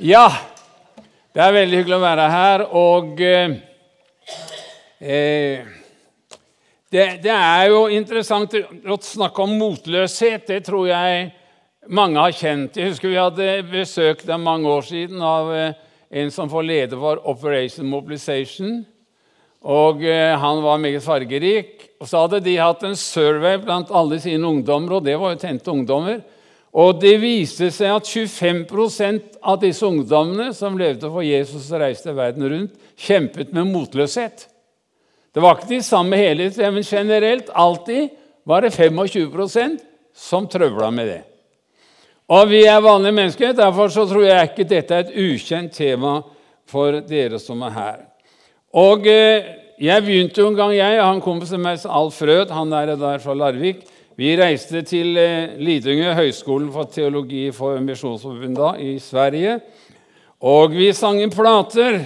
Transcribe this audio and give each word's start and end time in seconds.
Ja, 0.00 0.30
det 1.36 1.42
er 1.44 1.52
veldig 1.52 1.76
hyggelig 1.82 1.96
å 1.98 2.00
være 2.00 2.28
her. 2.32 2.62
Og 2.72 3.18
eh, 3.20 3.50
eh, 4.96 5.66
det, 6.88 7.04
det, 7.20 7.34
er 7.34 7.66
jo 7.68 7.82
interessant 7.92 8.56
å 8.56 8.96
snakke 9.04 9.44
om 9.44 9.52
motløshet. 9.60 10.46
Det 10.48 10.62
tror 10.64 10.88
jeg 10.88 11.26
mange 11.92 12.16
har 12.16 12.32
kjent. 12.32 12.80
Jeg 12.80 12.94
husker 12.94 13.12
vi 13.12 13.20
hadde 13.20 13.50
besøk 13.68 14.24
der 14.24 14.40
mange 14.40 14.72
år 14.72 14.88
siden 14.88 15.20
av 15.20 15.52
eh, 15.52 15.76
en 16.22 16.32
som 16.32 16.48
får 16.48 16.64
lede 16.70 16.96
for 16.96 17.20
Operation 17.28 17.92
Mobilization. 17.92 18.80
Og 19.60 20.00
eh, 20.08 20.32
Han 20.32 20.64
var 20.64 20.80
meget 20.80 21.04
fargerik. 21.04 21.90
Og 22.00 22.08
Så 22.08 22.24
hadde 22.24 22.40
de 22.48 22.56
hatt 22.56 22.88
en 22.88 22.96
survey 22.96 23.60
blant 23.60 23.92
alle 23.92 24.16
sine 24.16 24.48
ungdommer, 24.48 24.96
og 24.96 25.04
det 25.04 25.20
var 25.20 25.36
jo 25.36 25.44
tente 25.44 25.76
ungdommer. 25.76 26.24
Og 26.70 27.00
det 27.02 27.16
viste 27.18 27.70
seg 27.74 27.96
at 27.96 28.06
25% 28.06 29.40
av 29.42 29.58
disse 29.62 29.86
ungdommene 29.86 30.52
som 30.54 30.78
levde 30.78 31.10
for 31.10 31.26
Jesus 31.26 31.70
og 31.72 31.82
reiste 31.82 32.14
verden 32.14 32.46
rundt, 32.46 32.76
kjempet 32.94 33.50
med 33.56 33.72
motløshet. 33.72 34.46
Det 35.34 35.42
var 35.42 35.58
ikke 35.58 35.72
de 35.72 35.82
samme 35.82 36.18
hele 36.18 36.50
tiden, 36.50 36.74
men 36.74 36.86
generelt 36.86 37.50
alltid 37.54 38.10
var 38.46 38.62
det 38.62 38.74
25% 38.74 39.80
som 40.14 40.46
trøvla 40.50 40.90
med 40.94 41.10
det. 41.10 41.20
Og 42.30 42.46
vi 42.50 42.62
er 42.66 42.82
vanlige 42.82 43.16
mennesker, 43.16 43.54
derfor 43.58 43.90
så 43.90 44.04
tror 44.06 44.28
jeg 44.28 44.50
ikke 44.50 44.68
dette 44.70 44.94
er 44.94 45.08
et 45.08 45.16
ukjent 45.18 45.74
tema 45.74 46.20
for 46.70 47.00
dere 47.02 47.40
som 47.42 47.62
er 47.66 47.74
her. 47.74 47.96
Og 48.78 49.06
eh, 49.10 49.48
jeg 49.82 50.04
begynte 50.06 50.42
jo 50.42 50.50
en 50.52 50.58
gang, 50.58 50.74
jeg, 50.76 51.00
han 51.02 51.22
kompisen 51.24 51.62
min 51.62 51.78
Alf 51.90 52.20
Rød, 52.22 52.52
han 52.54 52.72
er 52.76 52.94
der 52.94 53.18
fra 53.18 53.34
Larvik. 53.34 53.82
Vi 54.20 54.34
reiste 54.36 54.82
til 54.84 55.14
eh, 55.16 55.54
Lidingö, 55.56 56.10
Høgskolen 56.12 56.66
for 56.74 56.90
teologi 56.92 57.46
for 57.56 57.78
Misjonsforbundet 57.80 58.82
i 58.84 58.90
Sverige. 59.00 59.54
Og 60.44 60.74
vi 60.76 60.90
sang 60.92 61.22
inn 61.22 61.32
plater. 61.32 61.96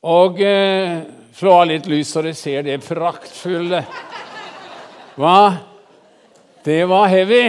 Og 0.00 0.40
eh, 0.40 1.02
slå 1.36 1.58
av 1.58 1.68
litt 1.68 1.90
lys, 1.92 2.08
så 2.08 2.24
dere 2.24 2.38
ser 2.40 2.64
det 2.64 2.78
praktfulle. 2.86 3.82
Hva? 5.20 5.36
Det 6.64 6.80
var 6.88 7.12
heavy. 7.12 7.44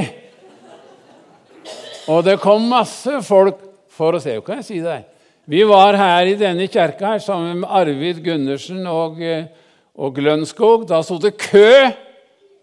Og 2.11 2.25
det 2.27 2.41
kom 2.43 2.67
masse 2.75 3.23
folk 3.23 3.63
for 3.87 4.19
å 4.19 4.23
se. 4.25 4.35
Hva 4.35 4.49
kan 4.49 4.59
jeg 4.65 4.71
si 4.73 4.83
deg? 4.83 5.07
Vi 5.47 5.63
var 5.69 5.95
her 5.95 6.27
i 6.27 6.39
denne 6.39 6.67
kjerka 6.67 7.15
her, 7.15 7.23
sammen 7.23 7.63
med 7.63 7.71
Arvid 7.71 8.19
Gundersen 8.25 8.83
og, 8.83 9.23
eh, 9.23 9.47
og 9.95 10.17
Glønskog. 10.19 10.89
Da 10.91 10.99
sto 11.07 11.23
det 11.23 11.37
kø 11.39 11.93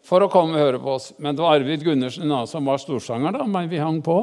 for 0.06 0.24
å 0.24 0.30
komme 0.32 0.56
og 0.56 0.64
høre 0.64 0.80
på 0.82 0.96
oss. 0.96 1.10
Men 1.18 1.36
det 1.36 1.44
var 1.44 1.58
Arvid 1.58 1.84
Gundersen 1.86 2.30
da, 2.30 2.42
som 2.48 2.66
var 2.68 2.80
storsanger, 2.82 3.36
da, 3.36 3.46
men 3.48 3.68
vi 3.70 3.80
hang 3.82 4.00
på. 4.04 4.22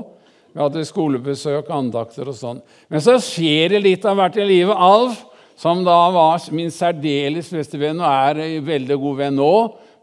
Vi 0.53 0.61
hadde 0.63 0.85
skolebesøk, 0.89 1.69
andakter 1.73 2.29
og 2.31 2.37
sånn. 2.37 2.61
Men 2.89 3.03
så 3.03 3.17
skjer 3.21 3.75
det 3.75 3.83
litt 3.83 4.05
av 4.09 4.17
hvert 4.17 4.39
i 4.41 4.45
livet. 4.47 4.73
Alf, 4.73 5.19
som 5.57 5.83
da 5.85 5.97
var 6.13 6.41
min 6.53 6.71
særdeles 6.73 7.49
beste 7.53 7.79
venn 7.81 8.01
og 8.01 8.07
er 8.09 8.41
en 8.45 8.65
veldig 8.65 8.97
god 9.01 9.19
venn 9.21 9.37
nå, 9.39 9.53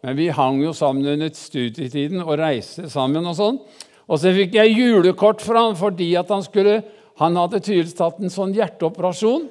men 0.04 0.16
vi 0.18 0.28
hang 0.34 0.60
jo 0.60 0.74
sammen 0.76 1.14
under 1.14 1.30
studietiden 1.32 2.20
og 2.24 2.36
reiste 2.38 2.90
sammen 2.92 3.24
og 3.30 3.36
sånn. 3.38 3.60
Og 4.04 4.20
så 4.20 4.34
fikk 4.36 4.58
jeg 4.58 4.74
julekort 4.76 5.40
for 5.40 5.56
han 5.56 5.78
fordi 5.78 6.12
han 6.18 6.44
skulle 6.44 6.82
Han 7.14 7.36
hadde 7.38 7.60
tydeligvis 7.62 7.94
tatt 7.94 8.16
en 8.18 8.32
sånn 8.32 8.56
hjerteoperasjon. 8.56 9.44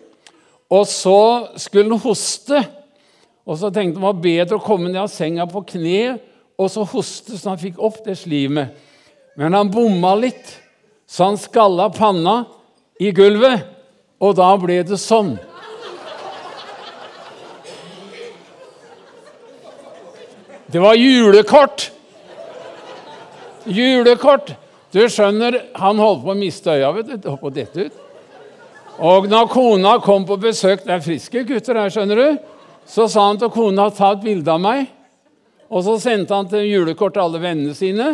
Og 0.76 0.82
så 0.84 1.20
skulle 1.56 1.94
han 1.94 2.02
hoste. 2.04 2.60
Og 3.44 3.60
så 3.60 3.70
tenkte 3.74 4.00
han 4.00 4.02
det 4.02 4.08
var 4.08 4.24
bedre 4.24 4.60
å 4.60 4.64
komme 4.64 4.92
ned 4.92 5.02
av 5.04 5.12
senga 5.12 5.46
på 5.50 5.66
kne 5.74 6.18
og 6.60 6.70
så 6.72 6.86
hoste 6.88 7.38
så 7.38 7.54
han 7.54 7.62
fikk 7.62 7.80
opp 7.82 8.04
det 8.06 8.16
slimet. 8.22 8.76
Men 9.40 9.56
han 9.58 9.72
bomma 9.74 10.14
litt, 10.20 10.52
så 11.10 11.32
han 11.32 11.40
skalla 11.42 11.90
panna 11.94 12.44
i 13.02 13.10
gulvet, 13.16 13.66
og 14.22 14.36
da 14.38 14.52
ble 14.62 14.78
det 14.86 15.00
sånn. 15.02 15.34
Det 20.74 20.82
var 20.82 20.98
julekort! 20.98 21.90
Julekort! 23.70 24.54
Du 24.94 25.02
skjønner, 25.10 25.58
han 25.78 26.00
holdt 26.02 26.24
på 26.24 26.34
å 26.34 26.38
miste 26.38 26.74
øya. 26.74 26.92
vet 26.94 27.12
du, 27.18 27.30
på 27.38 27.50
dette 27.54 27.88
ut. 27.88 28.00
Og 29.02 29.26
når 29.30 29.48
kona 29.50 29.96
kom 30.06 30.26
på 30.26 30.36
besøk 30.38 30.84
Det 30.86 30.92
er 30.94 31.02
friske 31.02 31.42
gutter 31.50 31.80
her, 31.82 31.90
skjønner 31.94 32.20
du. 32.20 32.53
Så 32.86 33.08
sa 33.10 33.28
han 33.30 33.40
til 33.40 33.52
kona 33.54 33.90
ta 33.94 34.14
et 34.14 34.24
bilde 34.24 34.52
av 34.52 34.62
meg. 34.62 34.88
Og 35.74 35.84
så 35.86 35.98
sendte 36.02 36.36
han 36.36 36.50
til 36.50 36.68
julekort 36.68 37.16
til 37.16 37.24
alle 37.26 37.42
vennene 37.42 37.74
sine. 37.78 38.14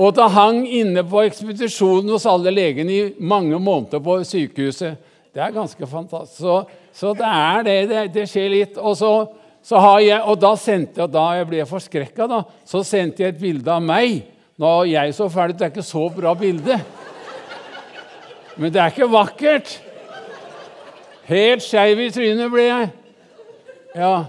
Og 0.00 0.14
det 0.16 0.28
hang 0.32 0.62
inne 0.64 1.04
på 1.04 1.24
ekspedisjonen 1.26 2.14
hos 2.14 2.24
alle 2.28 2.52
legene 2.54 2.94
i 2.94 3.02
mange 3.20 3.58
måneder 3.60 4.00
på 4.02 4.22
sykehuset. 4.24 4.96
Det 5.32 5.40
er 5.40 5.52
ganske 5.52 5.86
fantastisk. 5.88 6.40
Så, 6.40 6.56
så 6.92 7.12
det 7.16 7.28
er 7.28 7.66
det, 7.66 7.76
det. 7.90 8.02
Det 8.14 8.26
skjer 8.28 8.50
litt. 8.52 8.80
Og, 8.80 8.96
så, 8.96 9.12
så 9.64 9.80
jeg, 10.00 10.20
og 10.24 10.40
da 10.40 10.54
sendte 10.60 11.08
da 11.08 11.26
jeg 11.38 11.48
ble 11.50 11.68
forskrekka, 11.68 12.28
da, 12.28 12.42
så 12.68 12.82
sendte 12.86 13.24
jeg 13.24 13.34
et 13.34 13.40
bilde 13.40 13.72
av 13.72 13.84
meg. 13.84 14.22
Nå 14.60 14.72
jeg 14.88 15.14
så 15.16 15.28
ferdig, 15.32 15.58
det 15.58 15.68
er 15.68 15.72
ikke 15.74 15.84
så 15.86 16.06
bra 16.12 16.34
bilde. 16.38 16.80
Men 18.56 18.72
det 18.72 18.80
er 18.80 18.92
ikke 18.92 19.12
vakkert. 19.12 19.76
Helt 21.28 21.64
skeiv 21.64 22.00
i 22.04 22.10
trynet 22.12 22.52
ble 22.52 22.66
jeg. 22.68 22.90
Ja, 23.92 24.24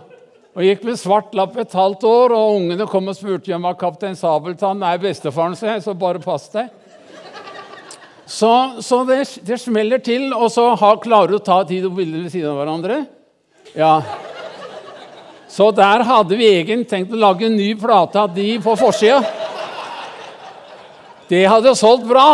og 0.53 0.66
gikk 0.68 0.84
med 0.85 1.00
svart 1.00 1.31
lapp 1.34 1.56
et 1.57 1.74
halvt 1.74 2.03
år, 2.06 2.34
og 2.35 2.57
ungene 2.59 2.85
kom 2.90 3.07
og 3.09 3.16
spurte 3.18 3.56
om 3.56 3.66
kaptein 3.79 4.18
Sabeltann 4.18 4.84
er 4.85 5.00
bestefaren 5.01 5.56
sin, 5.57 5.79
så 5.81 5.96
bare 5.97 6.22
pass 6.22 6.50
deg. 6.53 6.68
Så, 8.25 8.52
så 8.84 9.02
det, 9.07 9.23
det, 9.44 9.57
smeller 9.59 10.00
til, 10.03 10.29
og 10.34 10.52
så 10.52 10.69
har, 10.79 11.00
klarer 11.03 11.34
du 11.34 11.38
å 11.40 11.44
ta 11.44 11.59
tid 11.68 11.88
og 11.88 11.96
bilder 11.97 12.25
ved 12.25 12.34
siden 12.34 12.52
av 12.52 12.59
hverandre. 12.62 13.00
Ja. 13.75 13.96
Så 15.52 15.69
der 15.75 16.06
hadde 16.07 16.38
vi 16.40 16.47
egentlig 16.50 16.88
tenkt 16.90 17.13
å 17.13 17.19
lage 17.19 17.47
en 17.47 17.57
ny 17.57 17.73
plate 17.79 18.22
av 18.22 18.35
de 18.35 18.56
på 18.63 18.75
forsida. 18.79 19.22
Det 21.29 21.44
hadde 21.50 21.75
solgt 21.78 22.07
bra. 22.09 22.28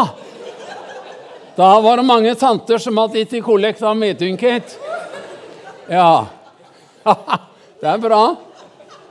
Da 1.58 1.72
var 1.84 2.00
det 2.00 2.08
mange 2.08 2.36
tanter 2.40 2.80
som 2.82 3.00
hadde 3.02 3.22
gitt 3.22 3.38
i 3.40 3.44
kollekt 3.44 3.84
av 3.84 3.98
medyndighet. 4.00 4.76
Ja. 5.90 6.39
det 7.82 7.92
er 7.92 8.02
bra. 8.02 8.24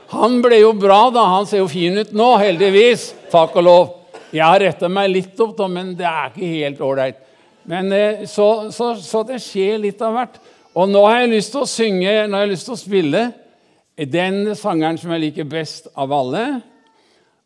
Han 0.09 0.39
ble 0.41 0.61
jo 0.63 0.73
bra, 0.73 1.07
da. 1.13 1.25
Han 1.35 1.47
ser 1.49 1.63
jo 1.63 1.69
fin 1.69 1.97
ut 1.99 2.13
nå, 2.17 2.29
heldigvis. 2.41 3.11
Takk 3.33 3.57
og 3.61 3.65
lov. 3.65 3.89
Jeg 4.33 4.45
har 4.45 4.61
retta 4.61 4.89
meg 4.91 5.09
litt 5.11 5.41
opp, 5.41 5.55
da, 5.57 5.67
men 5.69 5.93
det 5.97 6.05
er 6.05 6.31
ikke 6.31 6.53
helt 6.53 6.81
ålreit. 6.85 7.19
Men 7.69 7.91
så, 8.29 8.71
så, 8.73 8.93
så, 8.97 9.21
det 9.27 9.41
skjer 9.43 9.77
litt 9.81 10.01
av 10.01 10.15
hvert. 10.15 10.39
Og 10.77 10.89
nå 10.89 11.03
har 11.05 11.23
jeg 11.23 11.33
lyst 11.35 11.53
til 11.53 11.65
å 11.65 11.69
synge, 11.69 12.13
nå 12.25 12.37
har 12.37 12.45
jeg 12.45 12.53
lyst 12.55 12.69
til 12.69 12.77
å 12.77 12.81
spille 12.81 13.23
den 14.09 14.55
sangeren 14.57 14.97
som 14.97 15.11
jeg 15.13 15.25
liker 15.25 15.49
best 15.49 15.89
av 15.97 16.13
alle. 16.15 16.45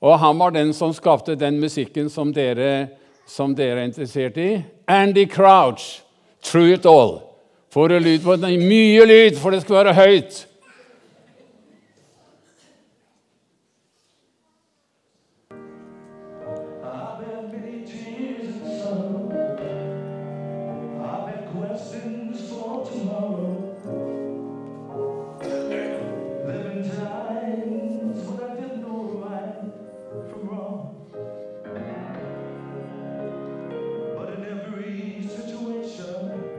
Og 0.03 0.17
han 0.19 0.39
var 0.39 0.55
den 0.55 0.73
som 0.75 0.93
skapte 0.95 1.35
den 1.39 1.59
musikken 1.63 2.09
som 2.11 2.31
dere, 2.35 2.93
som 3.27 3.55
dere 3.55 3.81
er 3.81 3.87
interessert 3.87 4.39
i. 4.39 4.49
Andy 4.87 5.25
Crouch, 5.25 6.03
'True 6.43 6.73
It 6.75 6.85
All'. 6.85 7.32
Får 7.73 7.89
du 7.89 7.99
lyd 7.99 8.21
på 8.21 8.35
den? 8.37 8.67
Mye 8.69 9.05
lyd, 9.09 9.39
for 9.41 9.49
det 9.49 9.63
skal 9.63 9.79
være 9.79 9.93
høyt. 9.97 10.43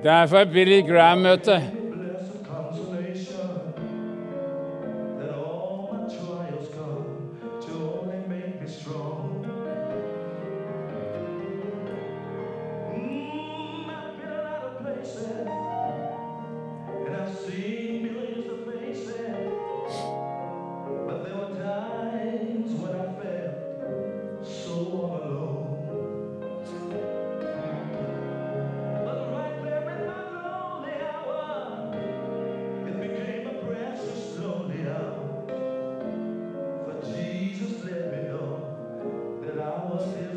Det 0.04 0.12
er 0.12 0.26
for 0.26 0.44
Billy 0.44 0.83
Graham-møte. 0.84 1.62
Moses. 39.94 40.34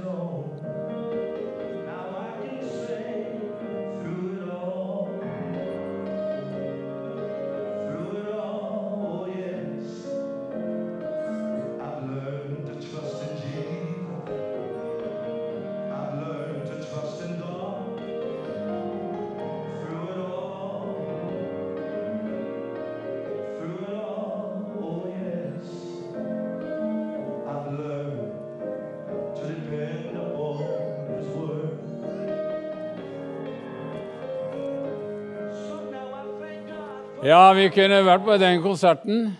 Ja, 37.27 37.49
vi 37.51 37.65
kunne 37.75 38.05
vært 38.07 38.23
på 38.23 38.35
den 38.39 38.61
konserten. 38.63 39.33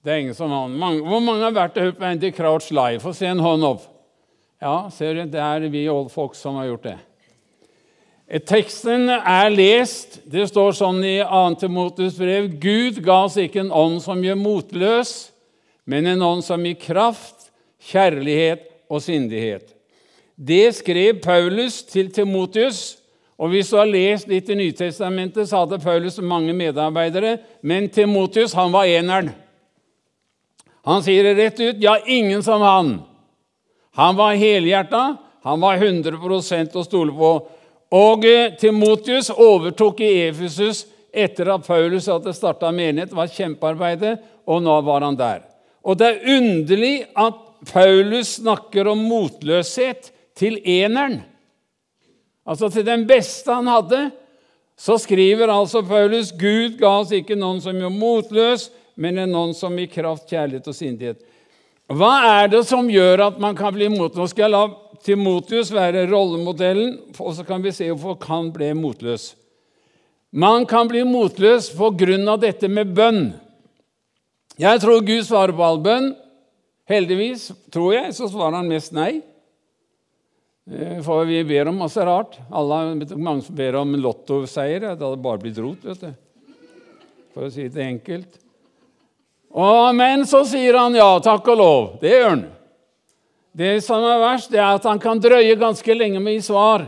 Det 0.00 0.12
er 0.12 0.22
ingen 0.22 0.36
som 0.36 0.52
har 0.54 0.68
mange, 0.72 1.02
Hvor 1.04 1.20
mange 1.20 1.44
har 1.44 1.52
vært 1.52 1.76
og 1.76 1.82
hørt 1.82 1.98
på 1.98 2.04
Andy 2.04 2.30
Crouch 2.32 2.70
live? 2.70 3.00
Få 3.00 3.12
se 3.12 3.26
en 3.26 3.42
hånd 3.44 3.64
opp. 3.64 3.82
Ja, 4.62 4.88
ser 4.88 5.14
du, 5.14 5.26
det 5.28 5.40
er 5.40 5.66
vi 5.68 5.88
old 5.88 6.08
folk 6.08 6.34
som 6.34 6.56
har 6.56 6.70
gjort 6.70 6.86
det. 6.88 6.98
Teksten 8.48 9.10
er 9.10 9.50
lest. 9.52 10.20
Det 10.24 10.46
står 10.48 10.72
sånn 10.78 11.02
i 11.04 11.18
2. 11.20 11.42
Timotus 11.60 12.16
brev 12.16 12.48
Gud 12.62 13.02
ga 13.04 13.24
oss 13.26 13.36
ikke 13.36 13.66
en 13.66 13.72
ånd 13.72 14.00
som 14.00 14.24
gjør 14.24 14.40
motløs, 14.40 15.12
men 15.84 16.06
en 16.06 16.22
ånd 16.22 16.46
som 16.46 16.64
gir 16.64 16.78
kraft, 16.80 17.50
kjærlighet 17.90 18.64
og 18.88 19.02
sindighet. 19.04 19.74
Det 20.40 20.70
skrev 20.72 21.20
Paulus 21.20 21.82
til 21.84 22.08
Timotius. 22.08 22.99
Og 23.40 23.54
Hvis 23.54 23.70
du 23.72 23.78
har 23.78 23.88
lest 23.88 24.28
litt 24.28 24.50
i 24.52 24.56
Nytestamentet, 24.58 25.48
så 25.48 25.62
hadde 25.62 25.80
Paulus 25.80 26.18
mange 26.20 26.52
medarbeidere, 26.52 27.38
men 27.64 27.88
Timotius 27.88 28.52
han 28.52 28.72
var 28.72 28.84
eneren. 28.84 29.30
Han 30.84 31.00
sier 31.04 31.24
det 31.24 31.38
rett 31.38 31.60
ut. 31.60 31.80
Ja, 31.80 31.96
ingen 32.04 32.42
som 32.44 32.60
han. 32.60 32.98
Han 33.96 34.16
var 34.16 34.36
helhjerta, 34.36 35.16
han 35.42 35.60
var 35.60 35.80
100 35.80 36.20
å 36.20 36.84
stole 36.84 37.16
på. 37.16 37.32
Og 37.96 38.24
eh, 38.28 38.52
Timotius 38.60 39.32
overtok 39.32 40.04
i 40.04 40.12
Efesus 40.28 40.84
etter 41.10 41.48
at 41.56 41.66
Paulus 41.66 42.06
hadde 42.12 42.36
starta 42.36 42.70
menighet, 42.70 43.16
var 43.16 43.32
kjempearbeidet, 43.32 44.18
og 44.46 44.62
nå 44.62 44.76
var 44.86 45.08
han 45.08 45.18
der. 45.18 45.42
Og 45.82 45.96
det 45.98 46.06
er 46.06 46.36
underlig 46.36 46.94
at 47.18 47.40
Paulus 47.72 48.36
snakker 48.38 48.92
om 48.92 49.02
motløshet 49.08 50.12
til 50.38 50.60
eneren. 50.60 51.22
Altså 52.50 52.70
til 52.72 52.86
den 52.86 53.06
beste 53.08 53.54
han 53.54 53.70
hadde. 53.70 54.08
Så 54.80 54.96
skriver 55.02 55.52
altså 55.52 55.82
Paulus 55.84 56.32
Gud 56.32 56.78
ga 56.80 56.96
oss 57.02 57.12
ikke 57.14 57.36
noen 57.38 57.60
som 57.62 57.76
gjør 57.76 57.92
motløs, 57.92 58.70
men 58.96 59.20
en 59.20 59.34
noen 59.34 59.52
som 59.56 59.76
i 59.78 59.86
kraft, 59.90 60.30
kjærlighet 60.30 60.70
og 60.70 60.76
sindighet. 60.76 61.20
Hva 61.90 62.12
er 62.40 62.48
det 62.52 62.62
som 62.68 62.88
gjør 62.88 63.26
at 63.26 63.40
man 63.42 63.56
kan 63.58 63.74
bli 63.76 63.90
motløs? 63.92 64.16
Nå 64.16 64.30
skal 64.30 64.46
jeg 64.46 64.54
la 64.54 64.64
Timotius 65.04 65.70
være 65.72 66.06
rollemodellen, 66.10 66.96
og 67.18 67.36
så 67.36 67.44
kan 67.46 67.62
vi 67.64 67.72
se 67.72 67.88
hvorfor 67.90 68.28
han 68.28 68.50
ble 68.54 68.72
motløs. 68.76 69.34
Man 70.30 70.66
kan 70.68 70.88
bli 70.88 71.02
motløs 71.08 71.70
på 71.74 71.90
grunn 71.98 72.28
av 72.30 72.40
dette 72.42 72.68
med 72.70 72.92
bønn. 72.94 73.30
Jeg 74.60 74.80
tror 74.82 75.00
Gud 75.02 75.24
svarer 75.26 75.56
på 75.56 75.64
all 75.66 75.80
bønn. 75.82 76.12
Heldigvis, 76.90 77.50
tror 77.72 77.94
jeg, 77.96 78.14
så 78.14 78.28
svarer 78.30 78.60
han 78.60 78.70
mest 78.70 78.94
nei. 78.94 79.20
Eh, 80.68 81.00
for 81.02 81.24
vi 81.24 81.40
ber 81.44 81.70
om 81.70 81.80
masse 81.80 82.04
rart. 82.04 82.36
Alle, 82.50 83.06
mange 83.16 83.56
ber 83.56 83.80
om 83.80 83.96
lottoseier. 83.96 84.80
Det 84.80 84.92
hadde 84.98 85.16
bare 85.22 85.42
blitt 85.42 85.58
rot, 85.58 85.84
vet 85.84 86.04
du. 86.04 86.12
For 87.34 87.46
å 87.46 87.52
si 87.54 87.68
det 87.70 87.86
enkelt. 87.86 88.40
Og, 89.50 89.90
men 89.98 90.26
så 90.30 90.44
sier 90.46 90.78
han 90.78 90.94
ja, 90.94 91.10
takk 91.22 91.48
og 91.50 91.58
lov. 91.58 91.84
Det 92.02 92.12
gjør 92.14 92.28
han. 92.28 92.46
Det 93.50 93.80
som 93.82 94.04
er 94.06 94.20
verst, 94.22 94.52
det 94.52 94.60
er 94.62 94.76
at 94.76 94.86
han 94.86 95.00
kan 95.02 95.18
drøye 95.18 95.56
ganske 95.58 95.94
lenge 95.96 96.20
med 96.22 96.38
i 96.38 96.44
svar. 96.44 96.86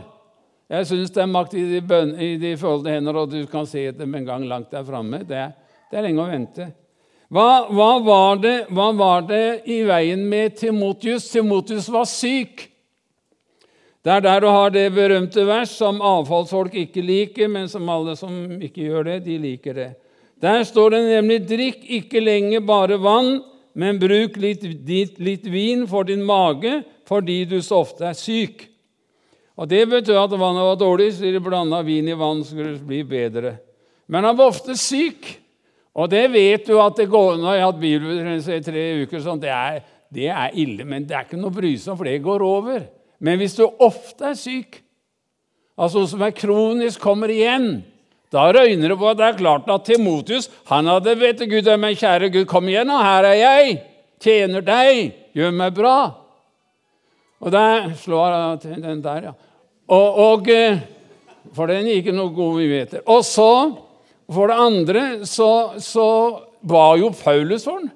Jeg 0.71 0.87
syns 0.87 1.11
det 1.11 1.21
er 1.21 1.29
makt 1.29 1.57
i 1.59 1.63
de, 1.67 1.81
bøn, 1.85 2.13
i 2.15 2.37
de 2.39 2.53
følte 2.57 2.93
hender, 2.93 3.17
og 3.19 3.33
du 3.33 3.41
kan 3.51 3.67
se 3.67 3.89
dem 3.93 4.15
en 4.15 4.25
gang 4.25 4.45
langt 4.47 4.71
der 4.71 4.85
framme. 4.87 5.19
Det, 5.27 5.43
det, 5.91 5.97
er 5.97 6.05
lenge 6.07 6.23
å 6.23 6.29
vente. 6.31 6.69
Hva, 7.33 7.65
hva, 7.67 7.89
var 8.05 8.39
det, 8.39 8.55
hva 8.71 8.87
var 8.95 9.27
det 9.27 9.65
i 9.69 9.81
veien 9.85 10.23
med 10.29 10.55
Timotius? 10.61 11.27
Timotius 11.33 11.89
var 11.91 12.07
syk. 12.09 12.69
Det 14.03 14.11
er 14.11 14.23
der 14.25 14.41
du 14.43 14.49
har 14.51 14.71
det 14.73 14.89
berømte 14.91 15.45
vers 15.47 15.77
som 15.79 16.01
avfallsfolk 16.03 16.73
ikke 16.75 17.01
liker, 17.01 17.47
men 17.47 17.69
som 17.71 17.87
alle 17.87 18.17
som 18.19 18.33
ikke 18.59 18.89
gjør 18.89 19.07
det, 19.07 19.21
de 19.23 19.37
liker 19.39 19.77
det. 19.77 19.91
Der 20.43 20.63
står 20.67 20.89
det 20.89 21.03
nemlig 21.07 21.47
'drikk 21.47 21.85
ikke 21.87 22.19
lenger 22.19 22.59
bare 22.59 22.99
vann', 22.99 23.41
men 23.73 23.99
bruk 23.99 24.35
litt, 24.37 24.63
litt, 24.63 25.19
litt, 25.19 25.45
vin 25.47 25.87
for 25.87 26.03
din 26.03 26.23
mage 26.23 26.83
fordi 27.07 27.45
du 27.45 27.61
så 27.61 27.79
ofte 27.79 28.05
er 28.05 28.13
syk. 28.13 28.67
Og 29.57 29.69
Det 29.69 29.89
betød 29.89 30.17
at 30.17 30.39
vannet 30.39 30.63
var 30.63 30.75
dårlig, 30.75 31.13
så 31.13 31.21
de 31.21 31.39
blanda 31.39 31.81
vin 31.81 32.07
i 32.07 32.13
vann 32.13 32.43
så 32.43 32.55
det 32.55 32.85
bli 32.85 33.03
bedre. 33.03 33.57
Men 34.07 34.23
han 34.23 34.37
var 34.37 34.47
ofte 34.47 34.75
syk, 34.75 35.39
og 35.95 36.09
det 36.09 36.31
vet 36.31 36.67
du 36.67 36.79
at 36.81 36.95
det 36.97 37.09
går 37.09 37.37
Nå 37.37 37.45
har 37.45 37.55
jeg 37.55 37.65
hatt 37.65 37.79
bilbetennelse 37.79 38.55
i 38.57 38.61
tre 38.61 38.83
uker, 39.03 39.19
sånn, 39.19 39.39
det, 39.39 39.49
er, 39.49 39.81
det 40.09 40.27
er 40.27 40.51
ille, 40.53 40.83
men 40.83 41.05
det 41.05 41.15
er 41.15 41.23
ikke 41.23 41.39
noe 41.39 41.53
brysomt, 41.53 41.97
for 41.97 42.03
det 42.03 42.21
går 42.21 42.41
over. 42.41 42.83
Men 43.23 43.39
hvis 43.39 43.55
du 43.55 43.63
ofte 43.81 44.33
er 44.33 44.37
syk, 44.37 44.81
altså 45.79 46.03
som 46.09 46.21
er 46.25 46.35
kronisk 46.35 47.01
kommer 47.03 47.31
igjen, 47.31 47.81
da 48.33 48.49
røyner 48.49 48.91
det 48.91 48.97
på 48.97 49.07
at 49.11 49.19
det 49.19 49.27
er 49.27 49.39
klart 49.39 49.69
at 49.69 49.85
Timotius 49.87 50.49
han 50.67 50.89
hadde 50.89 51.13
vet 51.21 51.39
du, 51.39 51.45
Gud, 51.47 51.69
men 51.79 51.95
kjære 51.95 52.31
Gud, 52.33 52.47
kom 52.49 52.67
igjen, 52.67 52.89
nå, 52.89 52.97
her 52.99 53.29
er 53.29 53.37
jeg, 53.37 53.77
tjener 54.23 54.65
deg, 54.65 55.13
gjør 55.37 55.55
meg 55.55 55.75
bra. 55.77 55.97
Og 57.43 57.51
der 57.53 57.91
slår 57.99 58.57
den 58.63 59.01
der, 59.03 59.29
ja. 59.29 59.33
Og, 59.91 60.19
og, 60.25 60.49
eh, 60.49 60.79
For 61.53 61.69
den 61.69 61.85
gir 61.85 61.99
ikke 61.99 62.13
noe 62.15 62.31
gode 62.33 62.63
nyheter. 62.63 63.01
Og 63.11 63.19
så, 63.27 63.75
for 64.31 64.49
det 64.49 64.55
andre, 64.57 65.01
så, 65.27 65.75
så 65.77 66.05
ba 66.65 66.93
jo 66.97 67.11
Paulus 67.13 67.67
for 67.67 67.83
den. 67.83 67.91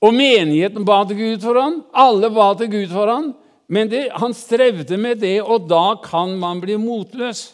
Og 0.00 0.14
menigheten 0.14 0.86
ba 0.86 1.02
til 1.04 1.18
Gud 1.18 1.42
for 1.42 1.58
han. 1.60 1.80
Alle 1.92 2.30
ba 2.32 2.52
til 2.56 2.70
Gud 2.72 2.94
for 2.94 3.10
han. 3.12 3.32
Men 3.66 3.90
det, 3.90 4.08
han 4.14 4.34
strevde 4.34 4.98
med 5.00 5.18
det, 5.22 5.40
og 5.42 5.66
da 5.70 5.96
kan 6.02 6.36
man 6.38 6.60
bli 6.62 6.76
motløs. 6.78 7.48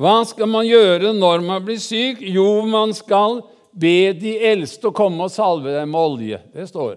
Hva 0.00 0.22
skal 0.24 0.48
man 0.48 0.64
gjøre 0.64 1.12
når 1.12 1.42
man 1.44 1.64
blir 1.66 1.80
syk? 1.80 2.22
Jo, 2.24 2.64
man 2.64 2.94
skal 2.96 3.42
be 3.72 4.12
de 4.16 4.38
eldste 4.52 4.88
å 4.88 4.96
komme 4.96 5.26
og 5.26 5.32
salve 5.32 5.74
deg 5.74 5.88
med 5.88 6.00
olje. 6.00 6.38
Det 6.54 6.68
står. 6.70 6.96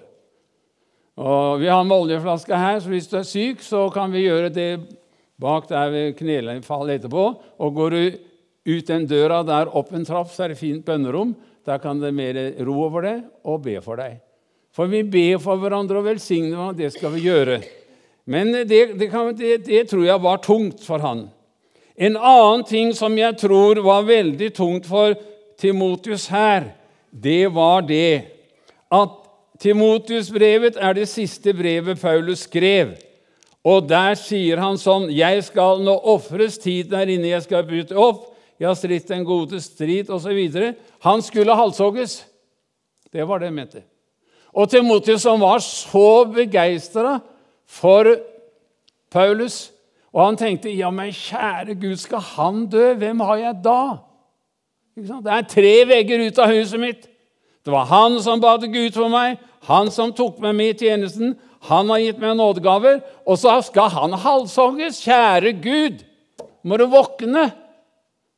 Og 1.15 1.59
Vi 1.59 1.67
har 1.71 1.81
en 1.83 1.95
oljeflaske 1.95 2.55
her, 2.59 2.79
så 2.79 2.91
hvis 2.91 3.09
du 3.11 3.17
er 3.19 3.27
syk, 3.27 3.63
så 3.63 3.87
kan 3.91 4.11
vi 4.11 4.25
gjøre 4.25 4.51
det 4.51 4.69
bak 5.39 5.67
der 5.67 5.91
ved 5.91 6.15
knelefallet 6.19 7.01
etterpå. 7.01 7.25
Og 7.59 7.75
går 7.75 7.95
du 7.95 8.17
ut 8.65 8.87
den 8.87 9.07
døra 9.07 9.41
der, 9.47 9.71
opp 9.75 9.91
en 9.95 10.07
trapp, 10.07 10.31
så 10.31 10.45
er 10.45 10.53
det 10.53 10.59
fint 10.59 10.85
bønnerom. 10.87 11.35
Der 11.65 11.79
kan 11.83 11.99
det 11.99 12.13
mer 12.15 12.37
ro 12.63 12.77
over 12.87 13.07
det 13.07 13.17
og 13.43 13.63
be 13.65 13.79
for 13.83 13.99
deg. 13.99 14.19
For 14.75 14.91
vi 14.91 15.05
ber 15.07 15.39
for 15.39 15.59
hverandre 15.61 16.01
og 16.01 16.09
velsigner 16.09 16.57
hverandre. 16.57 16.83
Det 16.83 16.93
skal 16.97 17.13
vi 17.15 17.23
gjøre. 17.29 17.61
Men 18.25 18.51
det, 18.51 18.81
det, 18.99 19.07
kan, 19.11 19.31
det, 19.37 19.61
det 19.67 19.85
tror 19.89 20.03
jeg 20.03 20.21
var 20.21 20.41
tungt 20.43 20.83
for 20.83 20.99
han. 20.99 21.27
En 21.95 22.17
annen 22.17 22.65
ting 22.67 22.91
som 22.95 23.15
jeg 23.15 23.37
tror 23.39 23.79
var 23.85 24.07
veldig 24.07 24.49
tungt 24.57 24.87
for 24.89 25.15
Timotius 25.61 26.27
her, 26.27 26.73
det 27.09 27.47
var 27.55 27.85
det 27.87 28.25
at 28.91 29.21
Timotius-brevet 29.63 30.75
er 30.75 30.97
det 30.97 31.07
siste 31.07 31.53
brevet 31.55 32.01
Paulus 32.01 32.43
skrev. 32.43 32.97
Og 33.65 33.87
der 33.87 34.17
sier 34.19 34.59
han 34.61 34.75
sånn 34.77 35.07
Jeg 35.15 35.41
skal 35.47 35.79
nå 35.81 35.95
ofres 36.11 36.59
tid 36.61 36.91
der 36.91 37.07
inne, 37.09 37.31
jeg 37.31 37.47
skal 37.47 37.63
bryte 37.65 37.95
opp, 37.95 38.27
jeg 38.59 38.67
har 38.67 38.77
stridt 38.77 39.09
den 39.09 39.23
gode 39.27 39.59
strid, 39.63 40.11
osv. 40.11 40.39
Han 41.07 41.23
skulle 41.23 41.55
halshogges. 41.55 42.23
Det 43.11 43.23
var 43.27 43.39
det 43.39 43.51
han 43.51 43.57
mente. 43.63 43.81
Og 44.55 44.69
Timotius, 44.71 45.25
som 45.25 45.41
var 45.43 45.59
så 45.63 46.25
begeistra 46.31 47.17
for 47.67 48.07
Paulus, 49.11 49.71
og 50.15 50.21
han 50.29 50.37
tenkte 50.39 50.71
ja, 50.71 50.89
men 50.95 51.11
kjære 51.11 51.75
Gud, 51.75 51.97
skal 51.99 52.23
han 52.23 52.63
dø? 52.71 52.93
Hvem 52.95 53.19
har 53.27 53.41
jeg 53.41 53.57
da? 53.65 53.81
Det 54.95 55.33
er 55.35 55.49
tre 55.51 55.73
vegger 55.89 56.23
ut 56.23 56.39
av 56.39 56.53
huset 56.55 56.79
mitt. 56.79 57.09
Det 57.65 57.73
var 57.73 57.89
han 57.89 58.15
som 58.23 58.39
ba 58.39 58.53
til 58.61 58.71
Gud 58.71 58.95
for 58.95 59.11
meg, 59.11 59.41
han 59.67 59.91
som 59.91 60.13
tok 60.15 60.39
meg 60.39 60.55
med 60.55 60.71
i 60.75 60.85
tjenesten. 60.85 61.35
Han 61.67 61.89
har 61.91 61.99
gitt 61.99 62.21
meg 62.21 62.37
nådegaver, 62.37 63.01
og 63.25 63.39
så 63.41 63.57
skal 63.65 63.89
han 63.91 64.15
halshogges. 64.21 65.01
Kjære 65.03 65.55
Gud, 65.59 66.03
må 66.63 66.77
du 66.79 66.85
våkne! 66.87 67.49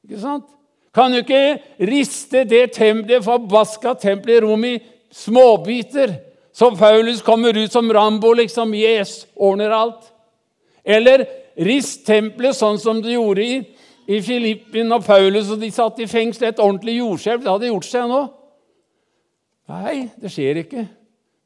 Ikke 0.08 0.22
sant? 0.24 0.48
Kan 0.96 1.14
du 1.14 1.20
ikke 1.22 1.60
riste 1.84 2.42
det 2.48 2.72
tempelet, 2.74 3.26
forbaska 3.26 3.94
tempelet 4.02 4.40
i 4.40 4.46
Rom 4.48 4.64
i 4.66 4.78
småbiter, 5.14 6.16
som 6.56 6.78
Paulus 6.78 7.22
kommer 7.22 7.58
ut 7.58 7.72
som 7.72 7.94
Rambo, 7.94 8.34
liksom. 8.34 8.74
Yes, 8.74 9.28
ordner 9.36 9.70
alt. 9.70 10.08
Eller 10.84 11.28
Rist 11.58 12.04
tempelet 12.06 12.54
sånn 12.54 12.78
som 12.78 13.00
de 13.02 13.16
gjorde 13.16 13.42
i, 13.42 13.56
i 14.06 14.20
Filippin 14.22 14.94
og 14.94 15.06
Paulus, 15.08 15.50
og 15.50 15.62
de 15.62 15.72
satt 15.74 15.98
i 16.04 16.10
fengsel. 16.10 16.52
Et 16.52 16.62
ordentlig 16.62 17.00
jordskjelv. 17.00 17.42
Det 17.42 17.50
hadde 17.50 17.72
gjort 17.72 17.88
seg 17.88 18.12
nå. 18.12 18.20
Nei, 19.74 19.96
det 20.22 20.32
skjer 20.32 20.62
ikke. 20.62 20.86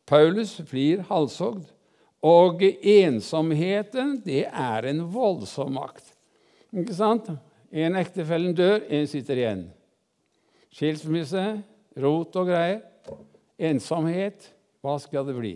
Paulus 0.09 0.57
blir 0.67 1.05
halshogd. 1.07 1.63
Og 2.27 2.59
ensomheten, 2.61 4.17
det 4.25 4.43
er 4.51 4.89
en 4.91 4.99
voldsom 5.09 5.71
makt. 5.79 6.11
Ikke 6.75 6.93
sant? 6.93 7.31
En 7.71 7.95
ektefellen 7.97 8.51
dør, 8.53 8.83
en 8.83 9.07
sitter 9.09 9.39
igjen. 9.39 9.63
Skilsmisse, 10.75 11.45
rot 12.03 12.35
og 12.37 12.51
greier. 12.51 12.83
Ensomhet. 13.61 14.49
Hva 14.81 14.97
skal 15.01 15.27
det 15.27 15.37
bli? 15.37 15.55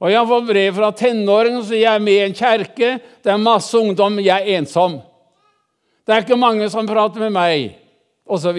Og 0.00 0.08
jeg 0.08 0.16
har 0.16 0.28
fått 0.30 0.48
brev 0.48 0.76
fra 0.78 0.90
tenåringer 0.96 1.64
som 1.66 1.76
jeg 1.76 1.90
er 1.90 2.02
med 2.02 2.16
i 2.16 2.24
en 2.28 2.36
kjerke. 2.36 2.90
Det 3.20 3.32
er 3.32 3.42
masse 3.42 3.76
ungdom, 3.76 4.20
jeg 4.22 4.32
er 4.38 4.60
ensom. 4.60 5.00
Det 6.06 6.14
er 6.14 6.24
ikke 6.24 6.40
mange 6.40 6.70
som 6.72 6.88
prater 6.88 7.26
med 7.26 7.34
meg. 7.36 7.76
osv. 8.30 8.56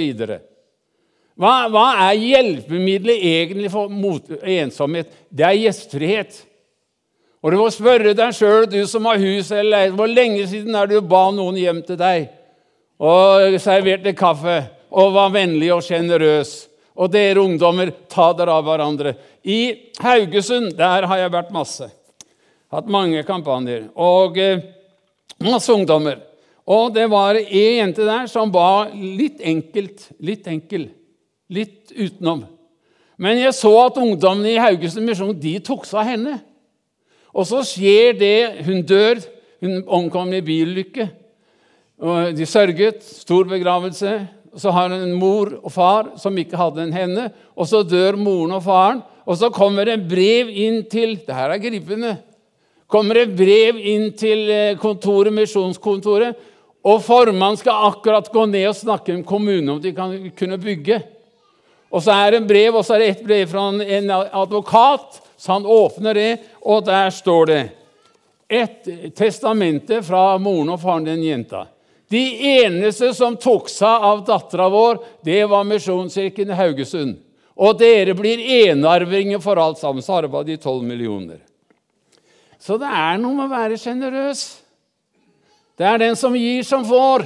Hva, 1.39 1.51
hva 1.71 1.85
er 2.09 2.19
hjelpemiddelet 2.19 3.23
egentlig 3.23 3.71
for 3.71 3.89
mot 3.89 4.27
ensomhet? 4.43 5.09
Det 5.31 5.47
er 5.47 5.57
gjestfrihet. 5.63 6.41
Og 7.41 7.53
du 7.53 7.57
må 7.57 7.69
spørre 7.73 8.13
deg 8.13 8.35
sjøl, 8.37 8.67
du 8.69 8.83
som 8.85 9.07
har 9.09 9.17
hus 9.17 9.49
eller 9.49 9.71
leilighet, 9.71 9.95
hvor 9.97 10.11
lenge 10.11 10.43
siden 10.51 10.77
er 10.77 10.91
du 10.91 10.99
ba 11.01 11.23
noen 11.33 11.57
hjem 11.57 11.81
til 11.87 11.97
deg 11.97 12.27
og 13.01 13.55
serverte 13.57 14.13
kaffe 14.13 14.59
og 14.93 15.15
var 15.15 15.31
vennlig 15.33 15.71
og 15.73 15.81
sjenerøs? 15.81 16.51
Og 16.97 17.11
dere 17.11 17.43
ungdommer, 17.43 17.93
ta 18.11 18.31
dere 18.35 18.57
av 18.57 18.65
hverandre. 18.67 19.15
I 19.47 19.91
Haugesund 20.01 20.73
der 20.77 21.07
har 21.07 21.21
jeg 21.21 21.33
vært 21.33 21.53
masse. 21.55 21.87
Hatt 22.71 22.87
mange 22.91 23.23
kampanjer. 23.27 23.87
Og 23.95 24.37
eh, 24.39 24.63
masse 25.43 25.71
ungdommer. 25.73 26.19
Og 26.71 26.91
det 26.95 27.07
var 27.11 27.39
ei 27.39 27.79
jente 27.79 28.05
der 28.05 28.27
som 28.31 28.51
var 28.53 28.91
litt 28.93 29.41
enkelt, 29.43 30.11
litt 30.23 30.47
enkel, 30.47 30.89
litt 31.51 31.91
utenom. 31.91 32.45
Men 33.21 33.41
jeg 33.41 33.53
så 33.53 33.71
at 33.83 33.99
ungdommene 34.01 34.55
i 34.55 34.61
Haugesund 34.61 35.05
Misjon 35.05 35.35
de 35.37 35.57
tok 35.61 35.85
seg 35.85 35.99
av 36.01 36.09
henne. 36.09 36.37
Og 37.31 37.47
så 37.47 37.61
skjer 37.65 38.15
det. 38.17 38.37
Hun 38.67 38.83
dør. 38.87 39.21
Hun 39.61 39.83
omkom 39.85 40.31
i 40.33 40.41
bilulykke. 40.41 41.05
De 42.33 42.47
sørget. 42.49 43.03
Stor 43.05 43.45
begravelse. 43.51 44.15
Så 44.57 44.71
har 44.73 44.89
han 44.89 45.05
en 45.05 45.15
mor 45.15 45.53
og 45.61 45.71
far 45.71 46.11
som 46.19 46.37
ikke 46.37 46.59
hadde 46.59 46.83
en 46.83 46.95
henne. 46.95 47.29
Og 47.55 47.69
så 47.69 47.83
dør 47.87 48.17
moren 48.19 48.57
og 48.57 48.65
faren. 48.65 49.01
Og 49.25 49.37
så 49.39 49.51
kommer 49.53 49.87
det 49.87 50.01
brev 50.09 50.49
inn 50.49 50.81
til 50.91 51.19
Det 51.25 51.35
her 51.35 51.53
er 51.53 51.61
gripende. 51.61 52.17
kommer 52.91 53.15
det 53.15 53.37
brev 53.37 53.77
inn 53.77 54.09
til 54.19 54.49
eh, 54.51 54.75
kontoret, 54.75 55.31
misjonskontoret, 55.31 56.35
og 56.83 56.97
formannen 56.99 57.55
skal 57.55 57.85
akkurat 57.87 58.27
gå 58.27 58.45
ned 58.45 58.67
og 58.67 58.75
snakke 58.75 59.13
med 59.13 59.25
kommunen 59.25 59.69
om 59.69 59.79
de 59.79 59.93
kan 59.95 60.11
kunne 60.35 60.57
bygge. 60.59 60.97
Og 61.87 62.03
så 62.03 62.11
er 62.11 62.31
det 62.31 62.41
en 62.41 62.49
brev, 62.49 62.75
og 62.75 62.83
så 62.83 62.97
er 62.97 62.99
det 62.99 63.09
et 63.13 63.23
brev 63.23 63.47
fra 63.47 63.69
en 63.71 64.11
advokat 64.11 65.21
så 65.41 65.51
han 65.51 65.65
åpner 65.65 66.13
det, 66.13 66.37
og 66.61 66.85
der 66.85 67.09
står 67.09 67.45
det 67.45 67.61
et 68.47 68.89
testamente 69.17 70.03
fra 70.05 70.37
moren 70.37 70.69
og 70.69 70.77
faren 70.83 71.07
den 71.07 71.23
jenta. 71.25 71.63
De 72.11 72.21
eneste 72.59 73.13
som 73.15 73.37
tok 73.39 73.69
seg 73.71 74.05
av 74.07 74.25
dattera 74.27 74.67
vår, 74.71 74.99
det 75.23 75.45
var 75.47 75.67
Misjonskirken 75.67 76.51
i 76.51 76.57
Haugesund. 76.59 77.15
Og 77.61 77.77
dere 77.79 78.15
blir 78.17 78.41
enarvinger 78.67 79.39
for 79.43 79.59
alt 79.61 79.79
sammen. 79.79 80.03
Så 80.03 80.17
arva 80.17 80.41
de 80.43 80.57
tolv 80.59 80.83
millioner. 80.83 81.39
Så 82.61 82.77
det 82.81 82.89
er 82.89 83.19
noe 83.21 83.37
med 83.37 83.47
å 83.47 83.53
være 83.53 83.79
sjenerøs. 83.79 84.41
Det 85.79 85.87
er 85.87 86.01
den 86.03 86.17
som 86.19 86.35
gir, 86.35 86.65
som 86.67 86.83
får. 86.85 87.25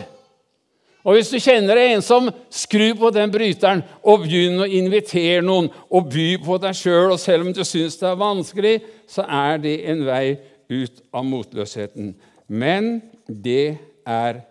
Og 1.06 1.18
hvis 1.18 1.30
du 1.30 1.38
kjenner 1.38 1.78
deg 1.78 1.96
ensom, 1.98 2.32
skru 2.50 2.88
på 2.98 3.12
den 3.14 3.34
bryteren 3.34 3.84
og 4.02 4.24
begynn 4.24 4.64
å 4.64 4.70
invitere 4.70 5.44
noen 5.46 5.68
og 5.90 6.08
by 6.14 6.32
på 6.46 6.58
deg 6.64 6.78
sjøl. 6.78 7.12
Og 7.14 7.22
selv 7.22 7.46
om 7.46 7.54
du 7.54 7.62
syns 7.66 8.00
det 8.02 8.10
er 8.10 8.22
vanskelig, 8.22 8.76
så 9.10 9.26
er 9.26 9.62
det 9.62 9.76
en 9.92 10.02
vei 10.08 10.26
ut 10.72 11.04
av 11.14 11.28
motløsheten. 11.28 12.16
Men 12.50 13.00
det 13.28 13.78
er 14.06 14.46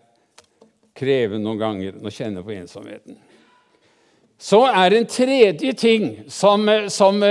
krevende 0.95 1.43
noen 1.43 1.61
ganger 1.61 1.97
å 1.99 2.13
kjenne 2.13 2.43
på 2.45 2.55
ensomheten. 2.55 3.17
Så 4.37 4.61
er 4.67 4.91
det 4.91 4.99
en 4.99 5.11
tredje 5.11 5.73
ting 5.79 6.07
som, 6.31 6.67
som, 6.91 7.21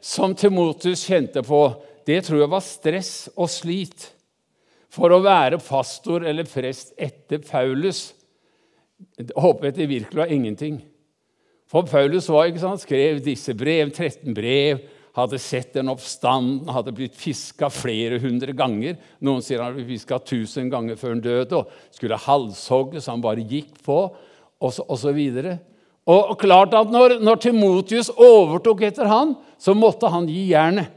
som 0.00 0.34
Timotus 0.38 1.02
kjente 1.08 1.42
på. 1.46 1.60
Det 2.06 2.20
tror 2.26 2.44
jeg 2.44 2.52
var 2.52 2.64
stress 2.64 3.14
og 3.34 3.50
slit. 3.50 4.10
For 4.94 5.10
å 5.10 5.22
være 5.24 5.58
pastor 5.62 6.26
eller 6.28 6.46
prest 6.46 6.94
etter 6.94 7.42
Paulus 7.42 8.12
håper 9.34 9.68
jeg 9.68 9.76
det 9.78 9.88
virkelig 9.90 10.20
var 10.20 10.32
ingenting. 10.32 10.78
For 11.70 11.86
Paulus 11.88 12.28
var, 12.30 12.46
ikke 12.46 12.62
sant, 12.62 12.82
skrev 12.84 13.18
disse 13.24 13.54
brev, 13.58 13.90
13 13.90 14.34
brev, 14.36 14.84
hadde 15.14 15.38
sett 15.38 15.76
den 15.76 15.90
oppstanden, 15.92 16.70
hadde 16.74 16.94
blitt 16.94 17.14
fiska 17.18 17.68
flere 17.70 18.18
hundre 18.22 18.54
ganger. 18.56 18.96
Noen 19.22 19.44
sier 19.44 19.60
han 19.62 19.70
hadde 19.70 19.82
blitt 19.82 20.00
fiska 20.00 20.18
tusen 20.26 20.70
ganger 20.72 20.98
før 20.98 21.14
han 21.14 21.22
døde 21.24 21.60
og 21.60 21.94
skulle 21.94 22.18
halshogges. 22.18 23.06
han 23.06 23.22
bare 23.22 23.46
gikk 23.46 23.78
på, 23.84 23.98
og 24.60 24.72
så, 24.74 24.84
og 24.88 24.98
så 24.98 25.14
videre. 25.14 25.58
Og, 26.04 26.34
klart 26.38 26.74
at 26.76 26.90
når, 26.92 27.18
når 27.24 27.40
Timotius 27.40 28.10
overtok 28.10 28.82
etter 28.90 29.08
han, 29.08 29.36
så 29.58 29.72
måtte 29.76 30.10
han 30.12 30.26
gi 30.28 30.50
jernet. 30.50 30.90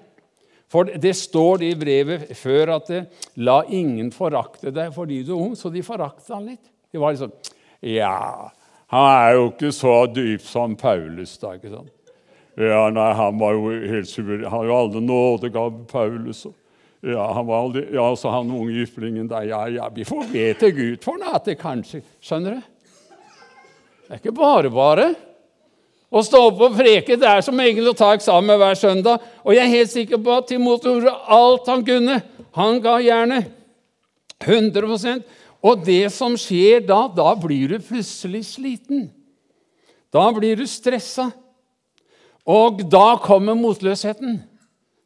For 0.68 0.90
det 1.00 1.14
står 1.16 1.62
det 1.62 1.70
i 1.72 1.78
brevet 1.80 2.34
før 2.36 2.74
at 2.76 2.90
det, 2.92 3.06
'la 3.40 3.62
ingen 3.72 4.10
forakte 4.12 4.74
deg 4.76 4.92
fordi 4.92 5.22
du 5.24 5.32
er 5.32 5.44
ung', 5.46 5.56
så 5.56 5.72
de 5.72 5.80
foraktet 5.80 6.34
han 6.36 6.50
litt. 6.50 6.66
Det 6.92 7.00
var 7.00 7.14
liksom 7.16 7.32
ja, 7.80 8.52
han 8.92 9.06
er 9.06 9.36
jo 9.38 9.46
ikke 9.52 9.72
så 9.72 9.94
dyp 10.10 10.42
som 10.42 10.76
Paulus, 10.76 11.38
da. 11.38 11.54
ikke 11.56 11.72
sant? 11.72 11.92
Ja, 12.58 12.88
nei, 12.90 13.14
Han 13.14 13.38
var 13.40 13.54
jo 13.54 13.70
helt 13.70 14.10
suveren. 14.10 14.48
Han 14.48 14.52
hadde 14.52 14.72
jo 14.72 14.78
aldri 14.78 15.02
nådegaver, 15.06 15.84
Paulus. 15.92 16.48
Ja, 17.06 17.28
han 17.34 17.46
var 17.46 17.62
aldri, 17.62 17.84
ja, 17.94 18.08
så 18.18 18.32
han 18.34 18.50
unge 18.52 18.74
giflingen 18.74 19.28
der 19.30 19.46
Ja, 19.46 19.68
ja, 19.70 19.90
vi 19.94 20.04
får 20.04 20.24
be 20.32 20.48
til 20.58 20.74
Gud 20.74 21.04
for 21.06 21.20
noe, 21.22 21.36
at 21.38 21.46
det 21.46 21.60
kanskje 21.62 22.02
Skjønner 22.20 22.58
du? 22.58 22.64
Det 24.08 24.16
er 24.16 24.22
ikke 24.22 24.34
bare 24.34 24.72
bare. 24.74 25.06
Å 26.10 26.24
stå 26.24 26.40
opp 26.48 26.62
og 26.64 26.78
preke 26.80 27.20
det 27.20 27.28
er 27.28 27.44
som 27.46 27.60
egentlig 27.60 27.92
å 27.92 27.98
ta 28.00 28.14
eksamen 28.16 28.58
hver 28.58 28.80
søndag. 28.80 29.24
Og 29.44 29.54
jeg 29.54 29.66
er 29.66 29.74
helt 29.76 29.92
sikker 29.92 30.22
på 30.24 30.38
at 30.40 30.48
Timoteus 30.48 31.04
gjorde 31.04 31.14
alt 31.38 31.68
han 31.68 31.84
kunne. 31.86 32.22
Han 32.56 32.80
ga 32.82 32.96
jernet. 33.04 33.52
100% 34.38 35.26
og 35.66 35.84
det 35.86 36.06
som 36.14 36.36
skjer 36.40 36.84
da, 36.86 37.08
da 37.10 37.32
blir 37.40 37.74
du 37.74 37.84
plutselig 37.84 38.44
sliten. 38.54 39.08
Da 40.14 40.30
blir 40.32 40.60
du 40.60 40.68
stressa. 40.70 41.32
Og 42.48 42.80
da 42.88 43.18
kommer 43.20 43.58
motløsheten. 43.60 44.40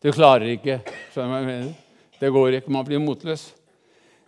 Du 0.01 0.11
klarer 0.13 0.53
ikke. 0.53 0.81
skjønner 1.13 1.31
hva 1.31 1.39
jeg 1.39 1.49
mener? 1.49 1.73
Det 2.21 2.29
går 2.29 2.57
ikke, 2.59 2.73
man 2.73 2.85
blir 2.85 3.01
motløs. 3.01 3.47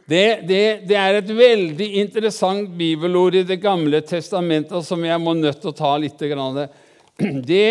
Det, 0.10 0.44
det, 0.50 0.64
det, 0.90 0.96
er 1.00 1.20
et 1.20 1.30
veldig 1.32 1.88
interessant 2.02 2.74
bibelord 2.76 3.38
i 3.40 3.46
Det 3.48 3.60
gamle 3.62 4.02
testamentet 4.04 4.84
som 4.84 5.06
jeg 5.06 5.22
må 5.22 5.36
nødt 5.38 5.62
til 5.62 5.72
å 5.72 5.78
ta 5.78 5.94
litt. 6.02 6.20
Det, 7.54 7.68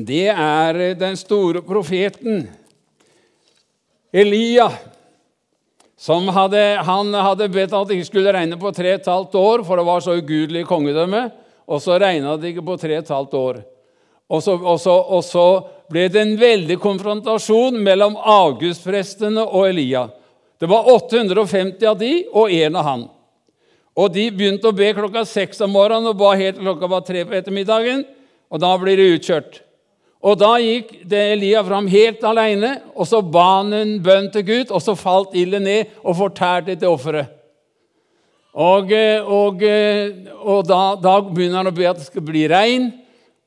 det 0.00 0.26
er 0.32 0.78
den 0.96 1.18
store 1.20 1.60
profeten 1.60 2.46
Elia 4.12 4.70
hadde, 6.32 6.62
han 6.84 7.12
hadde 7.14 7.48
bedt 7.52 7.74
at 7.76 7.88
det 7.88 7.98
ikke 7.98 8.08
skulle 8.08 8.32
regne 8.34 8.56
på 8.58 8.72
tre 8.74 8.94
og 8.96 9.00
et 9.00 9.10
halvt 9.12 9.36
år, 9.38 9.62
for 9.64 9.78
det 9.78 9.84
var 9.86 10.00
så 10.00 10.16
ugudelig 10.18 10.64
kongedømme. 10.66 11.22
Og 11.68 11.80
så 11.80 11.98
regna 12.00 12.34
det 12.36 12.52
ikke 12.52 12.64
på 12.66 12.76
tre 12.80 12.96
og 12.96 13.04
et 13.04 13.12
halvt 13.12 13.36
år. 13.38 13.60
Og 14.32 14.40
så, 14.40 14.56
og, 14.56 14.78
så, 14.80 14.96
og 14.96 15.24
så, 15.26 15.46
ble 15.92 16.06
det 16.08 16.22
en 16.22 16.36
veldig 16.40 16.78
konfrontasjon 16.80 17.76
mellom 17.84 18.14
August-prestene 18.16 19.42
og 19.44 19.66
Elia. 19.68 20.06
Det 20.56 20.70
var 20.70 20.86
850 20.88 21.84
av 21.90 21.98
de 22.00 22.12
og 22.30 22.54
én 22.54 22.78
av 22.80 22.86
han. 22.86 23.02
Og 23.92 24.14
De 24.14 24.30
begynte 24.32 24.70
å 24.70 24.76
be 24.76 24.88
klokka 24.96 25.26
seks 25.28 25.60
om 25.60 25.74
morgenen 25.76 26.08
og 26.08 26.16
ba 26.22 26.30
helt 26.40 26.56
til 26.56 26.64
klokka 26.64 26.88
var 26.88 27.04
tre 27.04 27.26
på 27.28 27.36
ettermiddagen. 27.36 28.06
Og 28.48 28.62
da 28.62 28.72
blir 28.80 28.96
det 28.96 29.10
utkjørt. 29.18 29.60
Og 30.22 30.38
da 30.38 30.54
gikk 30.62 30.94
Elia 31.18 31.60
fram 31.66 31.88
helt 31.90 32.24
alene, 32.24 32.76
og 32.94 33.08
så 33.10 33.20
ba 33.20 33.46
han 33.58 33.72
en 33.74 33.96
bønn 34.04 34.30
til 34.32 34.46
Gud, 34.46 34.70
og 34.70 34.80
så 34.84 34.94
falt 34.96 35.34
ilden 35.36 35.66
ned 35.66 35.92
og 36.04 36.16
fortærte 36.20 36.76
til 36.78 36.94
offeret. 36.94 37.32
Og, 38.52 38.92
eh, 38.92 39.24
og, 39.24 39.62
eh, 39.64 40.12
og 40.44 40.66
da, 40.68 40.94
da, 41.00 41.14
begynner 41.24 41.62
han 41.62 41.72
å 41.72 41.74
be 41.74 41.88
at 41.88 41.98
det 41.98 42.06
skal 42.06 42.24
bli 42.24 42.44
regn. 42.52 42.90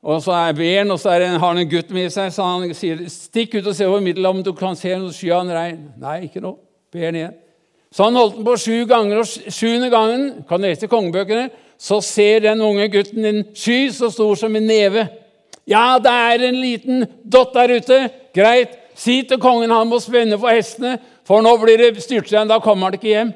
Og 0.05 0.21
så 0.21 0.35
er 0.37 0.53
beren, 0.53 0.91
og 0.93 0.99
så 1.01 1.15
det, 1.17 1.31
har 1.33 1.41
han 1.41 1.57
en 1.57 1.69
gutt 1.69 1.89
med 1.95 2.11
seg, 2.13 2.29
så 2.33 2.45
han 2.45 2.69
sier 2.77 2.99
stikk 3.09 3.55
ut 3.57 3.71
og 3.71 3.73
se 3.73 3.87
over 3.87 4.03
Middelhavet, 4.05 4.37
om 4.37 4.45
du 4.45 4.53
kan 4.57 4.77
se 4.77 4.93
noe 5.01 5.13
sky 5.15 5.31
av 5.33 5.49
regn. 5.49 5.79
Nei, 5.97 6.19
ikke 6.27 6.43
noe. 6.43 6.59
Beren 6.93 7.17
igjen. 7.17 7.33
Så 7.95 8.05
han 8.05 8.19
holdt 8.19 8.37
den 8.37 8.45
på 8.45 8.57
sju 8.61 8.85
ganger, 8.89 9.23
og 9.23 9.53
sjuende 9.55 9.89
gangen 9.89 10.27
kan 10.45 10.61
du 10.61 10.67
lese 10.67 10.91
kongebøkene, 10.91 11.47
så 11.81 11.97
ser 12.05 12.45
den 12.45 12.61
unge 12.61 12.85
gutten 12.93 13.25
en 13.25 13.41
sky 13.57 13.89
så 13.95 14.11
stor 14.13 14.37
som 14.37 14.53
en 14.55 14.69
neve. 14.69 15.07
Ja, 15.65 15.97
det 15.97 16.13
er 16.13 16.47
en 16.51 16.61
liten 16.61 17.05
dott 17.25 17.55
der 17.57 17.73
ute. 17.79 17.99
Greit. 18.35 18.77
Si 18.95 19.23
til 19.27 19.41
kongen 19.41 19.73
han 19.73 19.89
må 19.89 19.97
spenne 19.99 20.37
for 20.39 20.53
hestene, 20.53 20.99
for 21.27 21.41
nå 21.43 21.57
blir 21.59 21.81
det 21.81 22.03
styrtregn. 22.03 22.47
Da 22.47 22.61
kommer 22.63 22.87
han 22.87 22.99
ikke 22.99 23.09
hjem. 23.09 23.33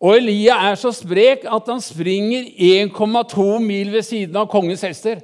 Og 0.00 0.20
Elia 0.20 0.56
er 0.70 0.78
så 0.78 0.92
sprek 0.94 1.44
at 1.50 1.68
han 1.68 1.82
springer 1.82 2.46
1,2 2.54 3.56
mil 3.64 3.90
ved 3.92 4.06
siden 4.06 4.38
av 4.38 4.46
kongens 4.52 4.86
hester. 4.86 5.18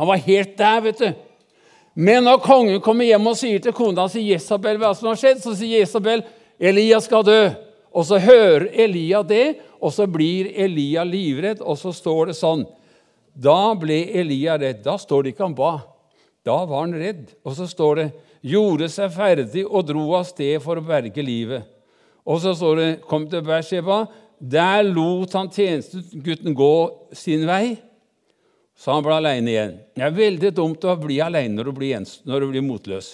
Han 0.00 0.08
var 0.08 0.22
helt 0.24 0.56
der, 0.56 0.80
vet 0.80 0.98
du. 1.02 1.10
Men 2.00 2.24
når 2.24 2.40
kongen 2.40 2.80
kommer 2.80 3.04
hjem 3.04 3.26
og 3.28 3.36
sier 3.36 3.60
til 3.60 3.74
kona 3.76 4.06
si 4.08 4.22
Jesabel 4.30 4.78
hva 4.80 4.94
som 4.96 5.10
har 5.10 5.18
skjedd, 5.20 5.42
så 5.42 5.52
sier 5.58 5.82
Jesabel 5.82 6.22
Elia 6.56 7.02
skal 7.04 7.26
dø. 7.26 7.40
Og 7.92 8.06
så 8.08 8.20
hører 8.22 8.70
Elia 8.80 9.20
det, 9.26 9.58
og 9.76 9.92
så 9.92 10.06
blir 10.08 10.48
Elia 10.64 11.04
livredd, 11.04 11.60
og 11.60 11.76
så 11.76 11.92
står 11.92 12.30
det 12.30 12.38
sånn 12.38 12.64
da 13.36 13.74
ble 13.78 13.98
Elia 14.22 14.56
redd. 14.58 14.80
Da 14.84 14.96
står 15.00 15.22
det 15.22 15.34
ikke 15.34 15.46
han 15.46 15.58
ba. 15.58 15.74
Da 16.48 16.56
var 16.64 16.86
han 16.86 16.96
redd. 16.96 17.28
Og 17.44 17.54
så 17.58 17.68
står 17.68 18.00
det 18.00 18.08
gjorde 18.40 18.88
seg 18.88 19.12
ferdig 19.12 19.66
og 19.66 19.84
dro 19.90 20.06
av 20.16 20.24
sted 20.28 20.56
for 20.64 20.80
å 20.80 20.84
berge 20.84 21.24
livet. 21.24 21.68
Og 22.24 22.40
så 22.42 22.54
står 22.56 22.80
det 22.80 22.88
kom 23.08 23.28
til 23.28 23.44
Bersheba, 23.44 24.06
Der 24.40 24.82
lot 24.82 25.34
han 25.36 25.50
tjenestegutten 25.52 26.54
gå 26.56 26.74
sin 27.12 27.44
vei, 27.44 27.76
så 28.80 28.94
han 28.94 29.04
ble 29.04 29.18
aleine 29.18 29.52
igjen. 29.52 29.72
Det 29.92 30.06
er 30.06 30.16
veldig 30.16 30.50
dumt 30.56 30.84
å 30.88 30.94
bli 30.96 31.18
aleine 31.20 31.52
når, 31.52 31.68
når, 32.24 32.40
du 32.40 32.46
blir 32.48 32.64
motløs. 32.64 33.10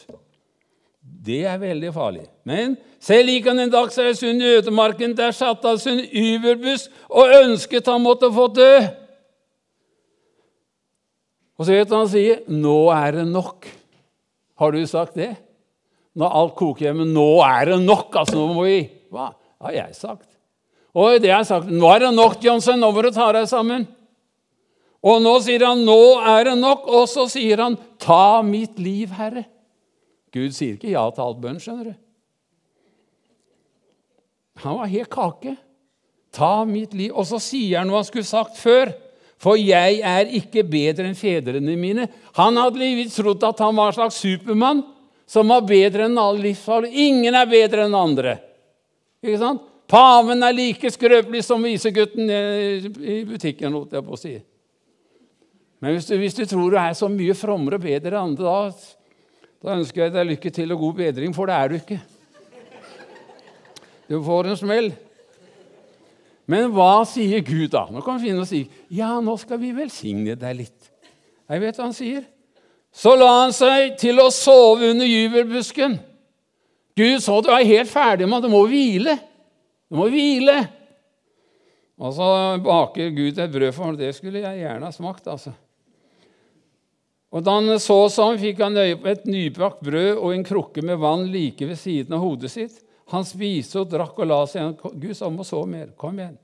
Det 1.02 1.40
er 1.50 1.58
veldig 1.58 1.90
farlig. 1.94 2.22
Men 2.46 2.76
selv 3.02 3.32
gikk 3.32 3.48
han 3.50 3.64
en 3.64 3.72
dag 3.72 3.88
dagsreise 3.88 4.30
i 4.30 4.52
ødemarken. 4.60 5.16
Der 5.18 5.34
satt 5.34 5.66
sin 5.82 6.04
Uber-buss 6.06 6.86
og 7.10 7.34
ønsket 7.40 7.90
han 7.90 8.04
måtte 8.04 8.30
få 8.30 8.46
dø. 8.54 8.70
Og 11.56 11.66
så 11.66 11.72
vet 11.72 11.90
du 11.90 11.96
han 11.96 12.08
sier 12.14 12.44
'Nå 12.46 12.78
er 12.94 13.18
det 13.18 13.26
nok'. 13.26 13.66
Har 14.58 14.70
du 14.70 14.86
sagt 14.86 15.14
det? 15.14 15.34
Når 16.14 16.30
alt 16.30 16.54
koker 16.54 16.86
hjemme 16.86 17.10
'Nå 17.10 17.42
er 17.42 17.64
det 17.64 17.82
nok', 17.82 18.14
altså. 18.14 18.36
Nå 18.36 18.54
må 18.54 18.64
vi 18.70 18.90
Hva 19.10 19.32
har 19.62 19.72
jeg 19.72 19.94
sagt? 19.94 20.28
Og 20.94 21.20
det 21.20 21.30
har 21.30 21.42
jeg 21.42 21.46
sagt. 21.46 21.66
'Nå 21.66 21.90
er 21.90 21.98
det 22.06 22.14
nok, 22.14 22.38
Johnsen. 22.44 22.78
Nå 22.78 22.92
må 22.92 23.02
du 23.02 23.10
ta 23.10 23.32
deg 23.32 23.50
sammen'. 23.50 23.95
Og 25.06 25.20
nå 25.22 25.36
sier 25.44 25.62
han 25.62 25.84
'Nå 25.86 26.18
er 26.18 26.44
det 26.50 26.56
nok', 26.58 26.88
og 26.88 27.06
så 27.08 27.28
sier 27.30 27.62
han 27.62 27.76
'Ta 27.98 28.42
mitt 28.42 28.78
liv, 28.78 29.08
Herre'. 29.08 29.46
Gud 30.32 30.52
sier 30.52 30.74
ikke 30.74 30.90
ja 30.90 31.08
til 31.10 31.22
alt 31.22 31.40
bønn, 31.40 31.60
skjønner 31.62 31.84
du. 31.84 31.94
Han 34.64 34.78
var 34.78 34.90
helt 34.90 35.10
kake. 35.12 35.56
Ta 36.32 36.64
mitt 36.64 36.94
liv. 36.94 37.12
Og 37.14 37.26
så 37.28 37.40
sier 37.40 37.78
han 37.78 37.88
noe 37.88 38.00
han 38.02 38.08
skulle 38.08 38.24
sagt 38.24 38.58
før. 38.60 38.92
For 39.38 39.58
jeg 39.60 40.00
er 40.00 40.32
ikke 40.32 40.64
bedre 40.64 41.06
enn 41.10 41.16
fedrene 41.18 41.76
mine. 41.76 42.08
Han 42.38 42.56
hadde 42.56 43.08
trodd 43.12 43.44
at 43.44 43.60
han 43.60 43.76
var 43.76 43.92
en 43.92 43.98
slags 43.98 44.20
supermann 44.20 44.82
som 45.28 45.48
var 45.52 45.66
bedre 45.68 46.06
enn 46.06 46.18
alle 46.18 46.40
livsfarlige. 46.48 47.08
Ingen 47.08 47.36
er 47.36 47.50
bedre 47.50 47.84
enn 47.84 47.96
andre. 47.98 48.38
Ikke 49.24 49.40
sant? 49.42 49.64
Paven 49.86 50.42
er 50.42 50.56
like 50.56 50.90
skrøpelig 50.90 51.44
som 51.44 51.62
visegutten 51.62 52.30
i 52.30 53.20
butikken. 53.28 53.72
holdt 53.72 53.92
jeg 53.92 54.06
på 54.06 54.16
å 54.16 54.20
si. 54.20 54.34
Men 55.80 55.96
hvis 55.96 56.08
du, 56.08 56.14
hvis 56.20 56.36
du, 56.36 56.44
tror 56.48 56.72
du 56.72 56.78
er 56.80 56.94
så 56.96 57.08
mye 57.12 57.34
frommere 57.36 57.78
og 57.78 57.84
bedre 57.84 58.14
enn 58.14 58.30
andre, 58.32 58.44
da, 58.44 59.08
da 59.62 59.74
ønsker 59.76 60.06
jeg 60.06 60.14
deg 60.14 60.30
lykke 60.30 60.52
til 60.56 60.72
og 60.72 60.84
god 60.84 61.00
bedring, 61.02 61.34
for 61.36 61.50
det 61.50 61.56
er 61.56 61.72
du 61.72 61.76
ikke. 61.80 61.98
Du 64.06 64.20
får 64.24 64.52
en 64.52 64.60
smell. 64.60 64.92
Men 66.46 66.70
hva 66.74 67.02
sier 67.08 67.42
Gud 67.44 67.72
da? 67.74 67.88
Nå 67.90 68.02
kan 68.06 68.20
vi 68.20 68.28
finne 68.28 68.44
og 68.44 68.48
si 68.48 68.62
ja, 68.94 69.16
nå 69.18 69.34
skal 69.40 69.58
vi 69.60 69.72
velsigne 69.74 70.36
deg 70.38 70.60
litt. 70.60 70.90
Jeg 71.50 71.62
vet 71.62 71.78
hva 71.78 71.88
han 71.88 71.96
sier. 71.96 72.22
Så 72.96 73.12
la 73.18 73.28
han 73.42 73.52
seg 73.52 73.96
til 74.00 74.22
å 74.22 74.30
sove 74.32 74.92
under 74.94 75.08
jubelbusken. 75.08 75.98
Gud 76.96 77.20
så 77.20 77.42
du 77.44 77.50
er 77.52 77.66
helt 77.68 77.90
ferdig 77.90 78.28
med 78.30 78.46
Du 78.46 78.48
må 78.48 78.62
hvile. 78.70 79.18
Du 79.90 79.98
må 79.98 80.06
hvile. 80.08 80.56
Og 82.00 82.14
så 82.16 82.28
baker 82.62 83.12
Gud 83.16 83.38
et 83.40 83.52
brød 83.52 83.72
for 83.74 83.88
ham. 83.88 83.98
Det 83.98 84.14
skulle 84.16 84.40
jeg 84.44 84.62
gjerne 84.62 84.88
ha 84.88 84.94
smakt. 84.94 85.26
altså. 85.26 85.52
Og 87.36 87.44
Da 87.44 87.58
han 87.58 87.68
så 87.82 87.98
sånn, 88.08 88.38
fikk 88.40 88.62
han 88.64 88.78
øye 88.80 88.96
på 88.96 89.10
et 89.12 89.26
nybakt 89.28 89.82
brød 89.84 90.14
og 90.16 90.32
en 90.32 90.44
krukke 90.46 90.80
med 90.80 91.02
vann 91.02 91.26
like 91.28 91.68
ved 91.68 91.76
siden 91.76 92.16
av 92.16 92.24
hodet 92.24 92.48
sitt. 92.54 92.78
Han 93.12 93.26
spiste 93.28 93.82
og 93.82 93.90
drakk 93.92 94.16
og 94.18 94.30
la 94.30 94.38
seg 94.48 94.62
igjen. 94.62 95.00
Gud 95.02 95.18
sa 95.18 95.28
om 95.28 95.42
å 95.42 95.46
sove 95.46 95.68
mer. 95.68 95.90
Kom 96.00 96.16
igjen. 96.16 96.38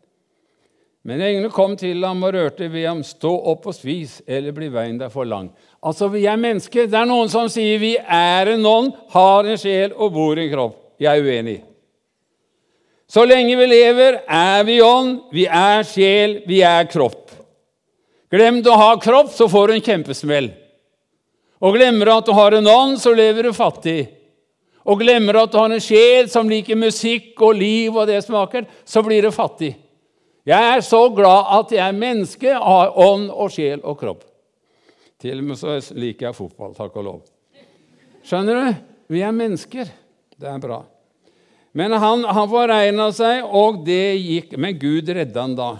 Men 1.08 1.24
englene 1.24 1.50
kom 1.50 1.72
til 1.80 2.04
ham 2.04 2.20
og 2.22 2.36
rørte 2.36 2.68
ved 2.70 2.84
ham. 2.86 3.00
Stå 3.02 3.32
opp 3.50 3.66
og 3.72 3.74
spis, 3.74 4.20
eller 4.28 4.54
blir 4.54 4.70
veien 4.70 5.00
deg 5.00 5.10
for 5.10 5.26
lang. 5.26 5.48
Altså, 5.82 6.12
Vi 6.12 6.26
er 6.26 6.36
mennesker. 6.36 6.86
Det 6.86 7.00
er 7.00 7.08
noen 7.08 7.32
som 7.32 7.48
sier 7.48 7.80
vi 7.80 7.96
er 7.96 8.52
en 8.52 8.66
ånd, 8.66 8.92
har 9.10 9.48
en 9.48 9.58
sjel 9.58 9.96
og 9.96 10.12
bor 10.12 10.38
i 10.38 10.44
en 10.44 10.52
kropp. 10.52 10.78
Jeg 11.00 11.18
er 11.18 11.24
uenig. 11.24 11.58
Så 13.08 13.24
lenge 13.26 13.56
vi 13.56 13.66
lever, 13.66 14.22
er 14.28 14.64
vi 14.64 14.80
ånd, 14.80 15.22
vi 15.32 15.48
er 15.48 15.82
sjel, 15.84 16.42
vi 16.46 16.62
er 16.62 16.86
kropp. 16.88 17.32
Glem 18.32 18.62
å 18.64 18.76
ha 18.78 18.92
kropp, 19.00 19.32
så 19.34 19.48
får 19.48 19.68
du 19.68 19.74
en 19.74 19.84
kjempesmell. 19.84 20.52
Og 21.62 21.76
glemmer 21.76 22.10
at 22.16 22.26
du 22.26 22.34
har 22.34 22.56
en 22.58 22.66
ånd, 22.66 22.98
så 22.98 23.14
lever 23.14 23.48
du 23.48 23.54
fattig 23.54 24.00
og 24.82 24.98
glemmer 25.02 25.38
at 25.42 25.52
du 25.52 25.58
har 25.60 25.70
en 25.70 25.82
sjel 25.82 26.28
som 26.30 26.50
liker 26.50 26.78
musikk 26.78 27.38
og 27.42 27.54
liv 27.58 27.94
og 27.94 28.08
det 28.10 28.18
smaker, 28.24 28.66
så 28.84 29.02
blir 29.06 29.22
du 29.22 29.30
fattig. 29.34 29.76
Jeg 30.46 30.70
er 30.74 30.82
så 30.82 31.04
glad 31.14 31.52
at 31.60 31.74
jeg 31.74 31.82
er 31.86 31.98
menneske, 31.98 32.50
har 32.50 32.96
ånd 32.98 33.28
og 33.30 33.52
sjel 33.54 33.82
og 33.86 34.00
kropp. 34.00 34.24
Til 35.22 35.38
og 35.38 35.46
med 35.46 35.60
så 35.60 35.76
liker 35.94 36.28
jeg 36.28 36.34
fotball, 36.38 36.74
takk 36.74 36.96
og 36.98 37.06
lov. 37.06 37.20
Skjønner 38.26 38.58
du? 38.58 38.82
Vi 39.14 39.22
er 39.22 39.34
mennesker. 39.34 39.86
Det 40.34 40.50
er 40.50 40.58
bra. 40.58 40.80
Men 41.78 41.94
han, 41.94 42.24
han 42.26 42.50
foregna 42.50 43.06
seg, 43.14 43.46
og 43.46 43.84
det 43.86 44.18
gikk. 44.18 44.56
Men 44.58 44.74
Gud 44.82 45.08
redda 45.14 45.46
han 45.46 45.54
da. 45.56 45.70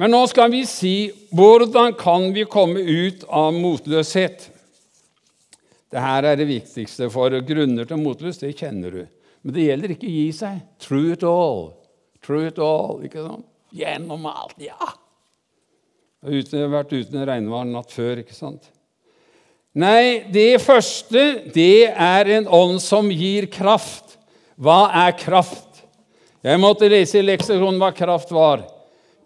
Men 0.00 0.10
nå 0.16 0.24
skal 0.30 0.50
vi 0.50 0.64
si 0.66 0.94
hvordan 1.36 1.94
kan 1.98 2.32
vi 2.34 2.42
komme 2.50 2.82
ut 2.82 3.22
av 3.28 3.54
motløshet. 3.54 4.48
Dette 5.90 6.30
er 6.30 6.38
det 6.38 6.46
viktigste, 6.46 7.08
for 7.10 7.34
grunner 7.46 7.88
til 7.88 7.98
motlyst, 7.98 8.44
det 8.44 8.54
kjenner 8.58 8.94
du. 8.94 9.04
Men 9.42 9.56
det 9.56 9.66
gjelder 9.66 9.94
ikke 9.94 10.06
å 10.06 10.16
gi 10.16 10.26
seg. 10.36 10.58
True 10.82 11.14
it 11.16 11.24
all. 11.26 11.70
True 12.22 12.50
it 12.50 12.60
all. 12.62 13.00
ikke 13.06 13.24
sant? 13.24 13.46
Gjennom 13.74 14.26
alt. 14.30 14.54
Ja! 14.62 14.92
Jeg 16.20 16.44
har 16.52 16.68
vært 16.68 16.92
uten 16.92 17.16
en 17.16 17.26
regnvær 17.26 17.64
natt 17.66 17.94
før, 17.94 18.20
ikke 18.20 18.36
sant? 18.36 18.68
Nei, 19.80 20.26
det 20.34 20.60
første, 20.62 21.22
det 21.54 21.88
er 21.88 22.30
en 22.36 22.48
ånd 22.50 22.80
som 22.82 23.08
gir 23.14 23.46
kraft. 23.50 24.18
Hva 24.60 24.90
er 25.06 25.14
kraft? 25.16 25.84
Jeg 26.44 26.60
måtte 26.60 26.90
lese 26.90 27.20
i 27.20 27.24
leksikon 27.24 27.78
hva 27.80 27.92
kraft 27.96 28.32
var. 28.34 28.66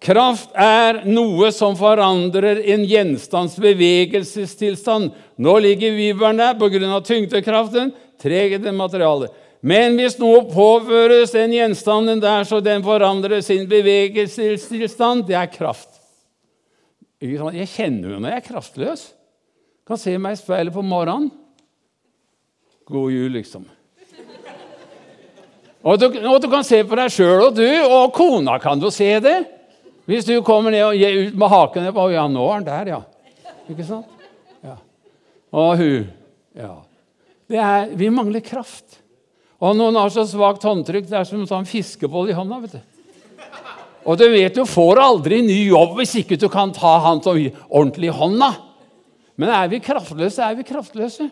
Kraft 0.02 0.50
er 0.59 1.02
noe 1.09 1.48
som 1.54 1.76
forandrer 1.78 2.61
en 2.74 2.83
gjenstands 2.85 3.54
bevegelsestilstand. 3.62 5.12
Nå 5.37 5.54
ligger 5.64 5.94
viberen 5.96 6.40
der 6.40 6.59
pga. 6.59 7.00
tyngdekraften, 7.00 7.92
treghet 8.20 8.66
i 8.66 8.72
materialet. 8.72 9.33
Men 9.64 9.96
hvis 9.96 10.18
noe 10.20 10.42
påføres 10.50 11.33
den 11.33 11.54
gjenstanden 11.57 12.20
der 12.20 12.44
så 12.44 12.61
den 12.61 12.83
forandrer 12.85 13.40
sin 13.40 13.64
bevegelsestilstand, 13.68 15.24
det 15.26 15.38
er 15.40 15.48
kraft. 15.48 15.88
Jeg 17.24 17.68
kjenner 17.72 18.12
jo 18.12 18.18
når 18.20 18.35
jeg 18.35 18.42
er 18.42 18.48
kraftløs. 18.50 19.07
Kan 19.88 20.00
se 20.00 20.18
meg 20.20 20.37
i 20.37 20.40
speilet 20.40 20.74
på 20.74 20.85
morgenen. 20.85 21.30
God 22.85 23.09
jul, 23.12 23.33
liksom. 23.33 23.64
Og 25.85 26.00
du, 26.00 26.07
og 26.28 26.38
du 26.40 26.48
kan 26.52 26.64
se 26.64 26.83
på 26.85 26.96
deg 26.96 27.12
sjøl, 27.12 27.46
og 27.48 27.57
du 27.57 27.66
og 27.85 28.12
kona 28.16 28.59
kan 28.61 28.80
jo 28.80 28.92
se 28.92 29.09
det. 29.24 29.38
Hvis 30.08 30.26
du 30.28 30.34
kommer 30.44 30.74
ned 30.74 30.84
og 30.84 30.98
gir 30.98 31.28
ut 31.28 31.36
med 31.38 31.52
haken 31.52 31.86
på 31.96 32.08
Ja, 32.12 32.26
nå 32.28 32.48
er 32.48 32.58
han 32.58 32.66
der, 32.66 32.90
ja. 32.92 33.00
Ikke 33.70 33.86
sant? 33.88 34.26
Ja. 34.64 34.76
Og 35.52 35.78
hun 35.80 36.10
Ja. 36.54 36.74
Er, 37.54 37.90
vi 37.92 38.08
mangler 38.08 38.40
kraft. 38.40 39.00
Og 39.60 39.76
noen 39.76 39.96
har 39.98 40.10
så 40.10 40.24
svakt 40.26 40.64
håndtrykk, 40.64 41.06
det 41.08 41.16
er 41.18 41.26
som 41.28 41.42
å 41.44 41.48
ta 41.48 41.58
en 41.60 41.68
fiskeboll 41.68 42.30
i 42.32 42.36
hånda. 42.36 42.60
vet 42.60 42.72
du. 42.72 42.80
Og 44.04 44.18
du 44.20 44.24
vet 44.28 44.54
du 44.54 44.64
får 44.68 45.00
aldri 45.00 45.40
ny 45.44 45.68
jobb 45.70 45.96
hvis 45.98 46.14
ikke 46.20 46.38
du 46.40 46.48
kan 46.52 46.72
ta 46.72 46.98
han 47.04 47.22
så 47.24 47.36
ordentlig 47.68 48.10
i 48.10 48.16
hånda. 48.16 48.50
Men 49.40 49.50
er 49.50 49.68
vi 49.72 49.80
kraftløse, 49.82 50.44
er 50.44 50.58
vi 50.58 50.66
kraftløse. 50.68 51.30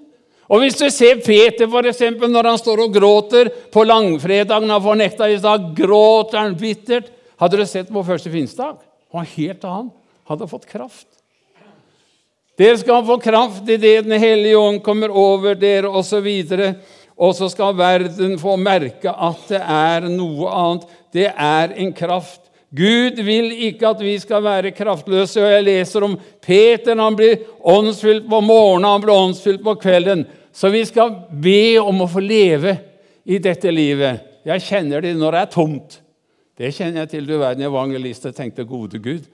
Og 0.52 0.60
hvis 0.60 0.76
du 0.76 0.88
ser 0.90 1.20
Peter 1.24 1.68
for 1.70 1.86
eksempel, 1.88 2.30
når 2.32 2.50
han 2.50 2.60
står 2.60 2.84
og 2.84 2.94
gråter 2.96 3.50
på 3.72 3.84
langfredagen 3.86 4.72
han 4.72 4.84
fornekta 4.84 5.28
i 5.30 5.38
dag, 5.40 5.68
gråter 5.76 6.40
han 6.42 6.56
bittert. 6.58 7.12
Hadde 7.42 7.58
dere 7.58 7.66
sett 7.66 7.90
vår 7.90 8.04
første 8.06 8.30
finstdag? 8.30 8.76
Han 9.10 9.18
var 9.24 9.30
helt 9.34 9.64
annen. 9.66 9.90
Hadde 10.30 10.46
fått 10.46 10.68
kraft. 10.70 11.08
Dere 12.60 12.76
skal 12.78 13.02
få 13.08 13.16
kraft 13.18 13.66
i 13.66 13.78
det 13.80 14.04
Den 14.04 14.20
hellige 14.20 14.60
ånd 14.60 14.82
kommer 14.84 15.10
over 15.10 15.56
dere, 15.58 15.90
osv. 15.90 16.28
Og 17.18 17.34
så 17.34 17.48
skal 17.50 17.74
verden 17.74 18.36
få 18.38 18.54
merke 18.60 19.10
at 19.10 19.42
det 19.50 19.58
er 19.58 20.06
noe 20.06 20.52
annet. 20.54 20.86
Det 21.10 21.26
er 21.32 21.74
en 21.82 21.90
kraft. 21.96 22.46
Gud 22.70 23.18
vil 23.26 23.50
ikke 23.66 23.90
at 23.90 24.04
vi 24.06 24.14
skal 24.22 24.44
være 24.46 24.72
kraftløse. 24.76 25.42
og 25.42 25.50
Jeg 25.50 25.66
leser 25.66 26.06
om 26.06 26.14
Peter. 26.40 26.94
Han 26.94 27.18
blir 27.18 27.42
åndsfylt 27.58 28.30
på 28.30 28.40
morgenen, 28.40 28.86
han 28.86 29.02
blir 29.02 29.18
åndsfylt 29.18 29.64
på 29.66 29.74
kvelden. 29.82 30.24
Så 30.54 30.70
vi 30.70 30.84
skal 30.86 31.10
be 31.42 31.80
om 31.82 32.06
å 32.06 32.08
få 32.08 32.22
leve 32.22 32.78
i 33.26 33.42
dette 33.42 33.74
livet. 33.74 34.22
Jeg 34.46 34.62
kjenner 34.62 35.02
det 35.02 35.16
når 35.18 35.34
det 35.34 35.42
er 35.42 35.52
tomt. 35.58 36.01
Det 36.62 36.70
kjenner 36.76 37.02
jeg 37.02 37.10
til. 37.10 37.24
Du 37.26 37.38
verden, 37.40 37.64
evangelist 37.66 38.28
og 38.28 38.36
tenkte 38.36 38.66
gode 38.68 39.00
Gud. 39.02 39.24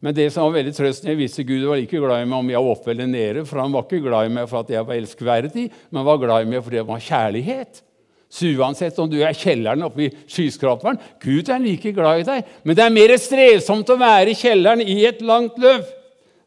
Men 0.00 0.14
det 0.14 0.30
som 0.32 0.46
var 0.46 0.60
veldig 0.60 0.72
trøsten, 0.76 1.10
jeg 1.10 1.18
visste 1.18 1.44
Gud 1.44 1.66
var 1.66 1.76
like 1.76 1.98
glad 2.00 2.22
i 2.22 2.28
meg 2.28 2.38
om 2.38 2.52
jeg 2.52 2.62
var 2.62 2.76
oppe 2.76 2.92
eller 2.94 3.08
nede. 3.10 3.42
For 3.48 3.60
han 3.60 3.74
var 3.74 3.84
ikke 3.84 4.06
glad 4.06 4.28
i 4.28 4.32
meg 4.32 4.46
for 4.48 4.62
at 4.62 4.70
jeg 4.72 4.86
var 4.86 4.96
elskverdig, 4.96 5.64
men 5.90 6.06
var 6.06 6.20
glad 6.22 6.46
i 6.46 6.50
meg 6.52 6.62
fordi 6.64 6.78
det 6.78 6.86
var 6.88 7.02
kjærlighet. 7.04 7.82
Så 8.28 8.52
uansett 8.60 9.00
om 9.00 9.08
du 9.10 9.18
er 9.24 9.36
kjelleren 9.36 9.86
oppe 9.86 10.04
i 10.04 10.10
skyskraperen 10.28 10.98
Gud 11.22 11.48
er 11.48 11.62
like 11.62 11.92
glad 11.96 12.22
i 12.22 12.26
deg. 12.28 12.54
Men 12.62 12.78
det 12.78 12.84
er 12.84 12.94
mer 12.94 13.14
strevsomt 13.20 13.92
å 13.92 13.98
være 14.00 14.32
i 14.32 14.38
kjelleren 14.38 14.84
i 14.84 14.98
et 15.08 15.20
langt 15.24 15.58
løv. 15.60 15.84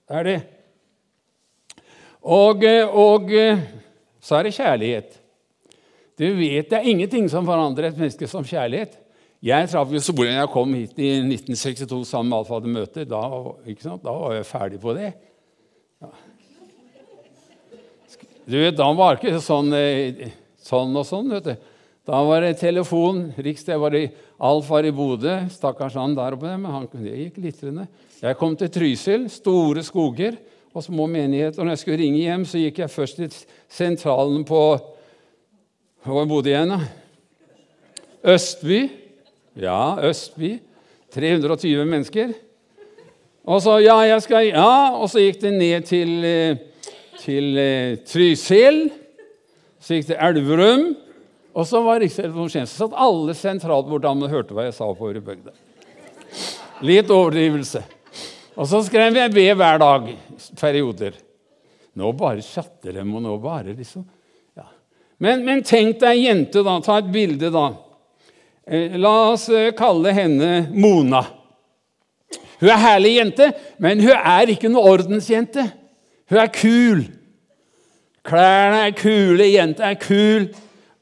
Det 0.08 0.20
er 0.22 0.30
det. 0.30 0.40
Og, 2.22 2.66
og 2.94 3.34
så 4.22 4.40
er 4.40 4.48
det 4.48 4.56
kjærlighet. 4.58 5.18
Du 6.22 6.28
vet 6.38 6.70
Det 6.70 6.78
er 6.78 6.90
ingenting 6.90 7.30
som 7.30 7.48
forandrer 7.50 7.90
et 7.90 7.98
menneske 7.98 8.30
som 8.30 8.46
kjærlighet. 8.46 9.01
Jeg 9.42 9.72
traff 9.72 9.90
jo 9.90 10.00
solen 10.06 10.36
jeg 10.38 10.50
kom 10.54 10.74
hit 10.78 11.00
i 11.02 11.16
1962 11.18 12.04
sammen 12.06 12.30
med 12.30 12.38
Alfa 12.38 12.60
hadde 12.60 12.74
Møter. 12.76 13.08
Da, 13.10 13.22
da, 14.04 14.14
var 14.14 14.36
jeg 14.36 14.46
ferdig 14.46 14.78
på 14.84 14.94
det. 14.94 15.08
Ja. 16.04 16.10
Du 18.46 18.58
vet, 18.60 18.78
Da 18.78 18.92
var 18.94 19.18
det 19.18 19.24
ikke 19.24 19.42
sånn, 19.42 19.74
eh, 19.74 20.30
sånn 20.62 20.94
og 20.94 21.10
sånn. 21.10 21.34
vet 21.34 21.50
du. 21.50 21.56
Da 22.06 22.22
var 22.22 22.46
det 22.46 22.60
telefon. 22.62 23.34
Riksdag 23.34 23.82
var 23.82 23.98
i 23.98 24.12
Alf 24.38 24.70
var 24.70 24.86
i 24.86 24.94
Bodø. 24.94 25.34
Stakkars 25.50 25.98
han 25.98 26.14
der 26.14 26.38
oppe, 26.38 26.46
men 26.46 26.72
han, 26.72 26.88
det 26.94 27.18
gikk 27.26 27.42
glitrende. 27.42 27.88
Jeg 28.22 28.38
kom 28.38 28.56
til 28.56 28.70
Trysil. 28.70 29.30
Store 29.30 29.82
skoger 29.82 30.38
og 30.70 30.86
små 30.86 31.10
menigheter. 31.10 31.58
Og 31.58 31.66
når 31.66 31.80
jeg 31.80 31.86
skulle 31.88 32.04
ringe 32.06 32.22
hjem, 32.22 32.46
så 32.46 32.62
gikk 32.62 32.86
jeg 32.86 32.94
først 32.94 33.18
til 33.18 33.44
sentralen 33.70 34.46
på 34.46 34.64
Hvor 36.06 36.26
bodde 36.30 36.50
jeg 36.50 36.62
igjen, 36.62 36.78
da? 36.78 38.36
Østby. 38.38 39.01
Ja, 39.60 39.98
Østby. 40.08 40.60
320 41.12 41.86
mennesker. 41.86 42.34
Og 43.44 43.62
så 43.64 43.80
ja, 43.82 43.98
jeg 44.08 44.24
skal, 44.24 44.48
ja, 44.52 44.96
og 44.96 45.10
så 45.12 45.24
gikk 45.24 45.42
det 45.42 45.52
ned 45.58 45.88
til, 45.90 46.12
eh, 46.24 46.60
til 47.20 47.58
uh, 47.58 47.98
Trysil. 48.08 48.84
Så 49.82 49.98
gikk 49.98 50.12
det 50.12 50.20
Elverum. 50.22 50.92
Og 51.52 51.68
så 51.68 51.82
var 51.84 52.06
så 52.08 52.66
satt 52.70 52.94
alle 52.96 53.36
sentralborddamene 53.36 54.30
og 54.30 54.32
hørte 54.32 54.56
hva 54.56 54.70
jeg 54.70 54.78
sa 54.78 54.88
oppover 54.88 55.20
i 55.20 55.26
bygda. 55.26 55.52
Litt 56.88 57.12
overdrivelse. 57.12 57.82
Og 58.56 58.70
så 58.70 58.80
skrev 58.86 59.18
jeg 59.20 59.34
ved 59.34 59.52
hver 59.60 59.82
dag 59.82 60.08
perioder. 60.60 61.18
Nå 62.00 62.12
bare 62.16 62.44
chatter 62.46 62.96
dem, 62.96 63.12
og 63.16 63.24
nå 63.26 63.36
bare 63.44 63.74
liksom 63.76 64.06
ja. 64.56 64.64
men, 65.20 65.44
men, 65.44 65.64
tenk 65.68 66.00
deg 66.00 66.16
ei 66.16 66.28
jente, 66.30 66.64
da. 66.64 66.78
Ta 66.84 67.02
et 67.02 67.12
bilde, 67.12 67.52
da. 67.52 67.66
Eh, 68.68 68.98
la 68.98 69.32
oss 69.32 69.50
eh, 69.50 69.72
kalle 69.78 70.14
henne 70.14 70.68
Mona. 70.74 71.24
Hun 72.62 72.70
er 72.70 72.78
herlig 72.78 73.16
jente, 73.18 73.48
men 73.82 74.04
hun 74.04 74.14
er 74.14 74.52
ikke 74.54 74.70
noe 74.70 74.92
ordensjente. 74.94 75.64
Hun 76.30 76.42
er 76.44 76.52
kul. 76.54 77.02
Klærne 78.22 78.84
er 78.86 78.94
kule, 78.94 79.48
jenta 79.50 79.90
er 79.90 79.98
kul. 79.98 80.52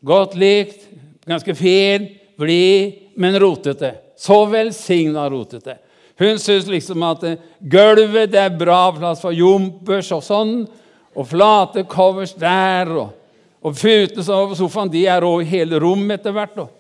Godt 0.08 0.38
likt, 0.40 0.88
ganske 1.28 1.56
fin, 1.60 2.08
blid, 2.40 2.96
men 3.20 3.36
rotete. 3.44 3.92
Så 4.16 4.46
velsigna 4.48 5.28
rotete. 5.32 5.76
Hun 6.20 6.40
syns 6.40 6.68
liksom 6.72 7.04
at 7.08 7.28
eh, 7.28 7.38
gulvet 7.60 8.32
det 8.32 8.40
er 8.46 8.56
bra 8.56 8.90
plass 8.96 9.22
for 9.24 9.36
jumpers 9.36 10.10
og 10.16 10.24
sånn, 10.24 10.56
og 11.16 11.28
flate 11.28 11.84
covers 11.92 12.34
der, 12.40 12.92
og, 12.92 13.14
og 13.60 13.76
putene 13.76 14.36
over 14.36 14.56
sofaen 14.56 14.92
de 14.92 15.06
er 15.12 15.28
over 15.28 15.44
hele 15.48 15.80
rommet 15.84 16.22
etter 16.22 16.36
hvert. 16.36 16.60
Og, 16.64 16.72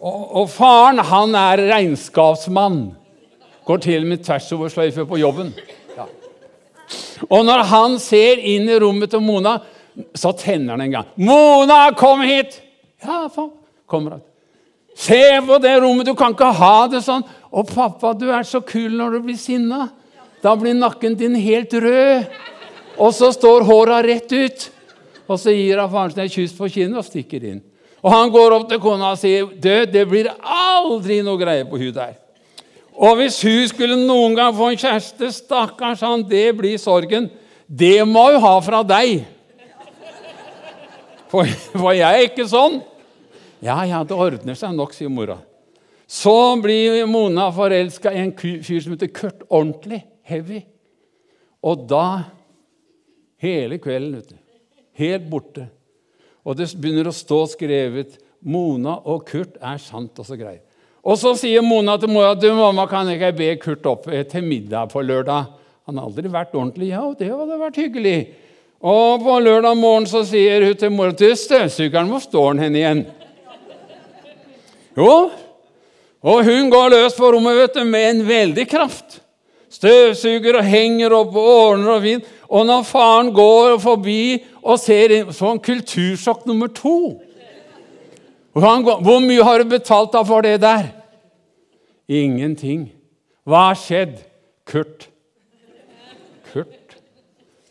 og, 0.00 0.50
faren, 0.52 0.98
han 0.98 1.34
er 1.38 1.62
regnskapsmann. 1.70 2.80
Går 3.66 3.80
til 3.82 4.04
og 4.04 4.10
med 4.12 4.70
sløyfe 4.70 5.06
på 5.08 5.18
jobben. 5.18 5.54
Ja. 5.96 6.06
Og 7.30 7.44
når 7.48 7.64
han 7.70 7.98
ser 7.98 8.38
inn 8.38 8.68
i 8.68 8.78
rommet 8.78 9.10
til 9.10 9.24
Mona, 9.24 9.56
så 10.14 10.32
tenner 10.36 10.76
han 10.76 10.84
en 10.84 10.90
gang. 10.90 11.06
'Mona, 11.16 11.90
kom 11.96 12.20
hit!' 12.20 12.60
Ja, 13.02 13.28
faen. 13.28 13.50
Kommer 13.86 14.10
han. 14.10 14.20
Se 14.94 15.40
på 15.46 15.58
det 15.58 15.80
rommet, 15.80 16.06
du 16.06 16.14
kan 16.14 16.32
ikke 16.32 16.52
ha 16.52 16.86
det 16.86 17.02
sånn. 17.02 17.24
'Å, 17.50 17.64
pappa, 17.64 18.12
du 18.12 18.28
er 18.30 18.44
så 18.44 18.60
kul 18.60 18.92
når 18.92 19.16
du 19.16 19.20
blir 19.20 19.40
sinna.' 19.40 19.88
Da 20.42 20.54
blir 20.54 20.76
nakken 20.76 21.16
din 21.16 21.34
helt 21.34 21.72
rød, 21.72 22.26
og 22.98 23.14
så 23.14 23.32
står 23.32 23.64
håra 23.66 24.02
rett 24.04 24.30
ut. 24.32 24.70
Og 25.26 25.40
så 25.40 25.50
gir 25.50 25.80
han 25.80 25.90
faren 25.90 26.12
sin 26.12 26.22
et 26.22 26.30
kyss 26.30 26.52
på 26.54 26.68
kinnet 26.70 27.00
og 27.00 27.06
stikker 27.08 27.42
inn. 27.42 27.62
Og 28.06 28.12
han 28.12 28.30
går 28.30 28.54
opp 28.54 28.68
til 28.70 28.78
kona 28.78 29.10
og 29.16 29.18
sier, 29.18 29.48
'Du, 29.50 29.84
det 29.90 30.04
blir 30.06 30.30
aldri 30.38 31.22
noe 31.26 31.38
greie 31.40 31.64
på 31.66 31.78
hun 31.80 31.92
der.' 31.94 32.14
Og 32.96 33.16
hvis 33.18 33.42
hun 33.42 33.66
skulle 33.68 33.96
noen 33.98 34.36
gang 34.36 34.54
få 34.56 34.70
en 34.70 34.78
kjæreste, 34.78 35.32
stakkars 35.32 36.00
han, 36.00 36.22
det 36.22 36.56
blir 36.56 36.78
sorgen. 36.78 37.28
Det 37.68 38.06
må 38.08 38.30
hun 38.30 38.40
ha 38.40 38.54
fra 38.64 38.80
deg. 38.82 39.26
For, 41.28 41.44
for 41.74 41.92
jeg 41.92 42.06
er 42.06 42.30
ikke 42.30 42.46
sånn. 42.48 42.78
Ja, 43.60 43.82
ja, 43.84 44.00
det 44.06 44.16
ordner 44.16 44.56
seg 44.56 44.72
nok, 44.72 44.94
sier 44.94 45.10
mora. 45.12 45.36
Så 46.06 46.32
blir 46.62 47.02
Mona 47.10 47.50
forelska 47.52 48.12
i 48.14 48.22
en 48.22 48.32
fyr 48.38 48.80
som 48.80 48.94
heter 48.94 49.10
Kurt. 49.10 49.42
Ordentlig 49.50 50.04
heavy. 50.22 50.62
Og 51.60 51.84
da 51.90 52.06
Hele 53.36 53.76
kvelden, 53.76 54.14
vet 54.16 54.30
du. 54.32 54.36
Helt 54.96 55.26
borte. 55.28 55.66
Og 56.46 56.54
det 56.54 56.70
begynner 56.78 57.10
å 57.10 57.14
stå 57.14 57.42
skrevet 57.56 58.18
'Mona 58.46 59.00
og 59.04 59.26
Kurt 59.26 59.56
er 59.58 59.78
sant', 59.82 60.18
og 60.18 60.26
så 60.26 60.38
greier. 60.38 60.62
Og 61.02 61.18
så 61.18 61.34
sier 61.38 61.62
Mona 61.62 61.96
til 61.98 62.10
mora 62.10 62.34
du, 62.34 62.48
mamma, 62.54 62.86
kan 62.86 63.08
ikke 63.10 63.30
jeg 63.30 63.36
be 63.36 63.56
Kurt 63.62 63.86
opp 63.86 64.06
til 64.06 64.42
middag 64.42 64.90
på 64.90 65.02
lørdag. 65.02 65.46
Han 65.86 65.98
har 65.98 66.06
aldri 66.06 66.30
vært 66.30 66.54
ordentlig. 66.54 66.90
Ja, 66.90 67.02
det 67.18 67.30
hadde 67.30 67.58
vært 67.58 67.78
hyggelig. 67.78 68.34
Og 68.82 69.22
på 69.22 69.38
lørdag 69.40 69.76
morgen 69.78 70.06
så 70.06 70.24
sier 70.26 70.64
hun 70.66 70.74
til 70.78 70.90
mora 70.90 71.14
til 71.14 71.36
støvsugeren 71.38 72.10
hvor 72.10 72.22
står 72.22 72.52
den 72.52 72.62
hen 72.62 72.76
igjen? 72.76 73.04
Jo, 74.96 75.30
og 76.26 76.44
hun 76.44 76.70
går 76.72 76.90
løs 76.90 77.14
på 77.14 77.30
rommet 77.30 77.56
vet 77.56 77.78
du, 77.78 77.84
med 77.84 78.08
en 78.10 78.26
veldig 78.26 78.66
kraft. 78.68 79.20
Støvsuger 79.70 80.58
og 80.58 80.66
henger 80.66 81.12
opp 81.14 81.34
og 81.36 81.48
ordner 81.52 81.96
og 81.96 82.02
fint. 82.02 82.28
Og 82.48 82.66
når 82.66 82.86
faren 82.86 83.32
går 83.34 83.76
forbi 83.82 84.20
og 84.66 84.80
ser 84.82 85.14
inn, 85.14 85.32
så 85.32 85.52
han 85.52 85.62
kultursjokk 85.62 86.46
nummer 86.48 86.70
to. 86.74 87.16
Hvor 88.56 89.20
mye 89.22 89.44
har 89.44 89.60
du 89.60 89.70
betalt 89.70 90.14
da 90.14 90.22
for 90.26 90.42
det 90.42 90.58
der? 90.62 90.88
Ingenting. 92.08 92.88
Hva 93.46 93.68
har 93.68 93.78
skjedd? 93.78 94.18
Kurt. 94.66 95.08
Kurt. 96.52 96.96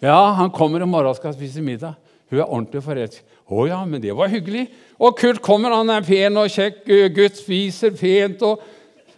Ja, 0.03 0.35
han 0.37 0.51
kommer 0.53 0.83
i 0.83 0.87
morgen 0.87 1.11
og 1.11 1.17
skal 1.17 1.33
spise 1.35 1.63
middag. 1.63 1.95
Hun 2.29 2.39
er 2.39 2.45
ordentlig 2.47 2.83
forelsket. 2.85 3.31
Å 3.45 3.65
ja, 3.69 3.79
men 3.85 4.01
det 4.01 4.13
var 4.17 4.31
hyggelig. 4.31 4.65
Og 4.97 5.17
Kurt 5.19 5.41
kommer, 5.45 5.73
han 5.75 5.91
er 5.93 6.05
pen 6.05 6.37
og 6.41 6.49
kjekk 6.49 6.87
gutt, 7.13 7.37
spiser 7.37 7.93
pent 7.93 8.41
og 8.45 8.63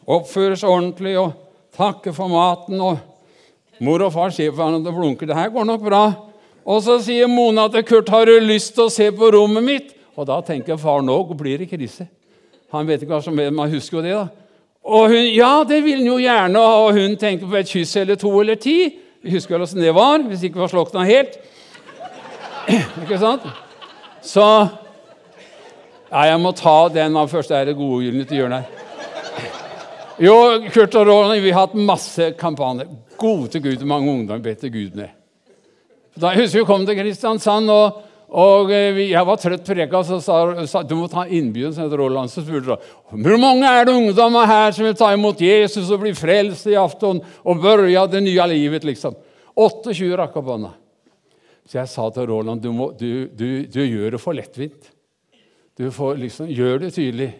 oppfører 0.03 0.57
seg 0.59 0.71
ordentlig 0.71 1.13
og 1.21 1.35
takker 1.77 2.15
for 2.15 2.31
maten. 2.31 2.81
og 2.81 3.83
Mor 3.83 4.03
og 4.03 4.11
far 4.15 4.33
ser 4.35 4.51
på 4.51 4.59
hverandre 4.59 4.91
og 4.91 4.99
blunker. 4.99 5.29
Det 5.29 5.37
her 5.37 5.53
går 5.53 5.67
nok 5.69 5.85
bra. 5.85 6.03
Og 6.67 6.81
så 6.83 6.97
sier 6.99 7.29
Mona 7.31 7.67
til 7.71 7.83
Kurt, 7.83 8.09
'Har 8.09 8.25
du 8.25 8.39
lyst 8.39 8.75
til 8.75 8.83
å 8.83 8.91
se 8.91 9.11
på 9.11 9.31
rommet 9.31 9.63
mitt?' 9.63 9.93
Og 10.17 10.25
da 10.27 10.41
tenker 10.41 10.77
far 10.77 11.01
nå 11.01 11.23
blir 11.37 11.57
det 11.57 11.69
krise. 11.69 12.07
Han 12.71 12.87
vet 12.87 13.01
ikke 13.01 13.13
hva 13.13 13.23
som 13.23 13.39
er, 13.39 13.51
man 13.51 13.71
husker 13.71 13.97
jo 13.97 14.03
det. 14.03 14.11
da. 14.11 14.27
Og 14.83 15.09
hun, 15.09 15.25
Ja, 15.35 15.63
det 15.63 15.83
vil 15.83 15.97
han 15.97 16.07
jo 16.07 16.17
gjerne, 16.17 16.59
og 16.59 16.93
hun 16.93 17.15
tenker 17.15 17.47
på 17.47 17.55
et 17.55 17.67
kyss 17.67 17.95
eller 17.95 18.15
to 18.15 18.39
eller 18.39 18.55
ti. 18.55 18.97
Vi 19.23 19.31
husker 19.31 19.55
vel 19.55 19.61
åssen 19.61 19.81
det 19.81 19.93
var, 19.93 20.19
hvis 20.19 20.43
ikke 20.43 20.59
var 20.59 20.67
slokna 20.67 21.05
helt. 21.05 21.37
ikke 23.03 23.19
sant? 23.19 23.41
Så 24.21 24.69
Ja, 26.11 26.21
jeg 26.23 26.39
må 26.39 26.51
ta 26.55 26.87
den 26.87 27.17
av 27.17 27.27
første 27.27 27.53
ære 27.53 27.75
godviljen 27.75 28.25
til 28.25 28.37
hjørnet 28.37 28.63
her. 28.63 28.77
Jo, 30.19 30.35
Kurt 30.73 30.95
og 30.95 31.07
Ronny, 31.07 31.41
vi 31.43 31.51
har 31.51 31.67
hatt 31.67 31.75
masse 31.75 32.31
kampanjer. 32.39 32.87
Gode 33.17 33.47
til 33.47 33.61
Gud, 33.61 33.83
mange 33.85 34.11
ungdommer 34.11 34.41
bedt 34.41 34.63
til 34.63 34.71
Gud 34.71 34.95
med. 34.95 35.16
Da 36.17 36.33
jeg 36.33 36.45
husker 36.45 36.63
vi 36.63 36.67
kom 36.67 36.85
til 36.87 36.97
Kristiansand, 36.97 37.69
og, 37.69 38.01
og 38.33 38.71
eh, 38.73 39.03
jeg 39.11 39.23
var 39.29 39.37
trøtt 39.41 39.67
preka, 39.67 40.01
så 40.05 40.17
sa, 40.23 40.39
sa 40.69 40.81
du 40.81 40.95
må 40.97 41.07
ta 41.11 41.27
innbyderen, 41.27 41.75
som 41.75 41.85
heter 41.85 42.01
Roland. 42.01 42.31
Så 42.33 42.41
spurte 42.41 42.77
han 42.77 43.23
hvor 43.23 43.39
mange 43.41 43.69
er 43.69 43.87
det 43.87 43.95
ungdommer 43.95 44.49
her 44.49 44.73
som 44.75 44.87
vil 44.87 44.97
ta 44.97 45.11
imot 45.13 45.41
Jesus 45.43 45.91
og 45.93 46.01
bli 46.01 46.15
frelst 46.17 46.69
i 46.71 46.77
aften 46.79 47.21
og 47.21 47.63
børja 47.63 48.07
det 48.09 48.23
nye 48.25 48.49
livet, 48.53 48.87
liksom. 48.87 49.17
28 49.57 50.11
rakk 50.17 50.37
opp 50.41 50.51
hånda. 50.53 50.73
Så 51.67 51.81
jeg 51.81 51.91
sa 51.91 52.05
til 52.15 52.29
Roland 52.29 52.61
du, 52.63 52.69
må, 52.71 52.91
du, 52.95 53.27
du, 53.27 53.49
du 53.67 53.81
gjør 53.83 54.15
det 54.15 54.21
for 54.23 54.37
lettvint. 54.37 54.93
Du 55.77 55.89
får 55.93 56.17
liksom, 56.23 56.49
Gjør 56.49 56.81
det 56.85 56.95
tydelig. 56.95 57.33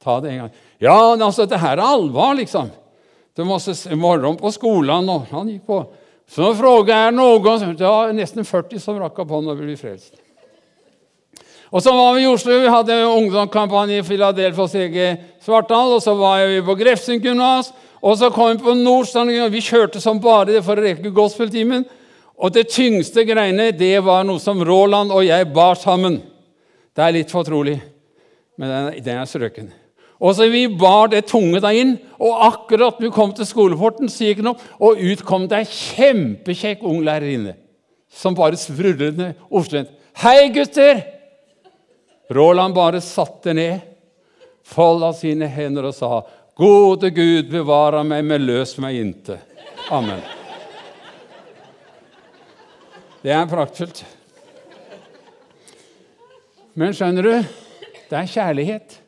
Ta 0.00 0.20
det 0.22 0.30
en 0.30 0.44
gang. 0.44 0.52
Ja, 0.80 0.94
altså, 1.12 1.44
det 1.48 1.58
her 1.60 1.76
er 1.76 1.82
alvor, 1.84 2.36
liksom. 2.38 2.70
Du 3.36 3.42
må 3.48 3.58
se 3.62 3.74
morgen 3.98 4.38
på 4.38 4.52
skolen, 4.54 5.08
og 5.10 5.26
han 5.32 5.50
gikk 5.50 5.66
på. 5.68 5.80
Så 6.30 6.54
frågar 6.54 7.10
noen 7.10 7.76
Det 7.76 7.86
var 7.86 8.12
nesten 8.14 8.44
40 8.44 8.78
som 8.78 8.98
rakk 9.00 9.18
opp 9.18 9.32
hånda 9.34 9.50
og 9.50 9.58
ble 9.58 9.74
frelst. 9.76 10.14
Og 11.70 11.82
så 11.82 11.90
var 11.94 12.14
vi 12.14 12.22
i 12.22 12.30
Oslo, 12.30 12.54
vi 12.58 12.70
hadde 12.70 12.96
ungdomskampanje 13.06 13.98
i 13.98 14.06
Philadelphia 14.06 14.62
hos 14.62 14.74
Ege 14.74 15.08
Svartdal. 15.42 15.96
Og 15.96 16.02
så 16.02 16.14
var 16.18 16.46
vi 16.50 16.62
på 16.66 16.74
Grefsen 16.78 17.22
gymnas, 17.22 17.72
og 18.02 18.18
så 18.18 18.30
kom 18.34 18.52
vi 18.52 18.62
på 18.62 18.74
Nordstrand. 18.78 19.30
Vi 19.50 19.62
kjørte 19.62 20.02
som 20.02 20.22
bare 20.22 20.52
det 20.52 20.64
for 20.66 20.78
å 20.78 20.86
rekke 20.86 21.14
gospeltimen. 21.14 21.86
Og 22.40 22.54
det 22.54 22.70
tyngste 22.72 23.26
greiene 23.28 23.70
det 23.76 23.96
var 24.02 24.22
noe 24.26 24.42
som 24.42 24.62
Roland 24.64 25.12
og 25.12 25.26
jeg 25.26 25.50
bar 25.54 25.78
sammen. 25.78 26.20
Det 26.94 27.06
er 27.06 27.14
litt 27.14 27.30
fortrolig, 27.30 27.76
men 28.58 28.70
den, 28.70 29.04
den 29.04 29.20
er 29.20 29.28
strøken. 29.30 29.70
Og 30.20 30.34
så 30.36 30.50
Vi 30.52 30.66
bar 30.68 31.08
det 31.08 31.26
tunge 31.26 31.60
da 31.60 31.72
inn, 31.72 31.96
og 32.20 32.44
akkurat 32.44 33.00
vi 33.00 33.08
kom 33.10 33.32
til 33.32 33.48
skoleporten, 33.48 34.08
så 34.08 34.28
gikk 34.28 34.42
den 34.42 34.52
opp, 34.52 34.60
og 34.80 35.00
ut 35.00 35.24
kom 35.24 35.48
det 35.48 35.62
ei 35.62 35.68
kjempekjekk 35.70 36.84
ung 36.84 37.00
lærerinne 37.06 37.56
som 38.10 38.34
bare 38.34 38.58
sprudlet 38.58 39.36
ordstrengt. 39.48 39.90
'Hei, 40.14 40.50
gutter!' 40.52 41.04
Roland 42.30 42.74
bare 42.74 43.00
satte 43.00 43.54
ned. 43.54 43.80
folda 44.62 45.12
sine 45.12 45.48
hender 45.48 45.88
og 45.88 45.94
sa, 45.94 46.22
Gode 46.54 47.10
Gud, 47.10 47.48
bevare 47.50 48.04
meg, 48.04 48.24
men 48.24 48.44
løs 48.46 48.76
meg 48.78 48.94
inte. 49.00 49.38
Amen. 49.90 50.20
Det 53.22 53.32
er 53.32 53.48
praktfullt. 53.50 54.04
Men 56.74 56.94
skjønner 56.94 57.26
du, 57.26 57.32
det 58.10 58.18
er 58.20 58.30
kjærlighet. 58.30 58.99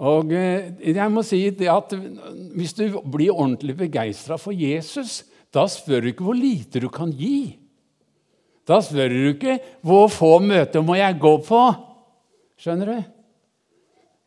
Og 0.00 0.32
eh, 0.32 0.70
jeg 0.88 1.12
må 1.12 1.20
si 1.26 1.42
at 1.48 1.94
Hvis 2.56 2.72
du 2.72 3.00
blir 3.12 3.34
ordentlig 3.34 3.76
begeistra 3.76 4.38
for 4.40 4.56
Jesus, 4.56 5.24
da 5.52 5.66
spør 5.68 6.00
du 6.00 6.12
ikke 6.12 6.24
hvor 6.24 6.38
lite 6.38 6.80
du 6.80 6.88
kan 6.88 7.12
gi. 7.12 7.58
Da 8.68 8.80
spør 8.80 9.08
du 9.12 9.28
ikke 9.34 9.58
hvor 9.84 10.08
få 10.08 10.38
møter 10.38 10.80
må 10.80 10.96
jeg 10.96 11.18
gå 11.20 11.36
på. 11.44 11.64
Skjønner 12.56 12.88
du? 12.88 13.02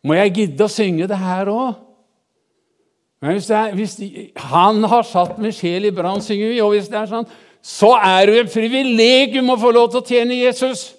Må 0.06 0.13
jeg 0.19 0.34
gidde 0.36 0.67
å 0.67 0.71
synge 0.71 1.08
det 1.10 1.17
her 1.17 1.49
òg? 1.49 1.82
Men 3.23 3.39
hvis, 3.39 3.47
er, 3.49 3.71
hvis 3.73 3.95
de, 3.97 4.10
han 4.51 4.84
har 4.86 5.06
satt 5.08 5.39
med 5.41 5.56
sjel 5.56 5.88
i 5.88 5.93
brann, 5.95 6.21
synger 6.21 6.51
vi. 6.51 6.60
Og 6.62 6.75
hvis 6.75 6.91
det 6.91 6.99
er 6.99 7.10
sånn, 7.10 7.25
så 7.65 7.95
er 7.97 8.30
det 8.30 8.41
et 8.43 8.54
privilegium 8.54 9.49
å 9.49 9.58
få 9.58 9.71
lov 9.73 9.89
til 9.89 10.04
å 10.04 10.06
tjene 10.06 10.38
Jesus. 10.38 10.91